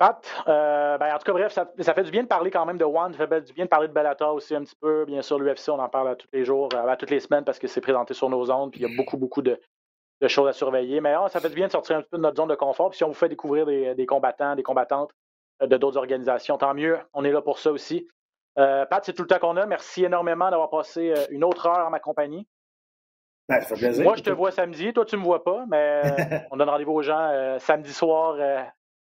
[0.00, 2.78] Pat, euh, ben, en tout cas, bref, ça, fait du bien de parler quand même
[2.78, 5.04] de One, ça fait du bien de parler de Bellator aussi un petit peu.
[5.04, 7.58] Bien sûr, l'UFC, on en parle à tous les jours, à toutes les semaines parce
[7.58, 9.60] que c'est présenté sur nos ondes, puis il y a beaucoup, beaucoup de,
[10.26, 11.02] choses à surveiller.
[11.02, 12.54] Mais ah, ça fait du bien de sortir un petit peu de notre zone de
[12.54, 12.88] confort.
[12.88, 15.14] Puis si on vous fait découvrir des, combattants, des combattantes euh,
[15.60, 16.98] de d'autres organisations, tant mieux.
[17.12, 18.08] On est là pour ça aussi.
[18.58, 19.66] Euh, Pat, c'est tout le temps qu'on a.
[19.66, 22.46] Merci énormément d'avoir passé une autre heure en ma compagnie.
[23.48, 24.92] Ben, ça fait plaisir, Moi, je te vois samedi.
[24.92, 26.02] Toi, tu ne me vois pas, mais
[26.50, 28.36] on donne rendez-vous aux gens samedi soir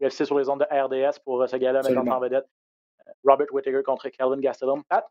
[0.00, 2.48] UFC sur les ondes de RDS pour euh, ce gars-là, maintenant en vedette.
[3.06, 4.82] Euh, Robert Whittaker contre Calvin Gastelum.
[4.84, 5.06] Pat,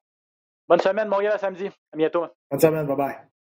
[0.68, 1.68] bonne semaine, mon gars, samedi.
[1.94, 2.26] À bientôt.
[2.50, 3.37] Bonne semaine, bye bye.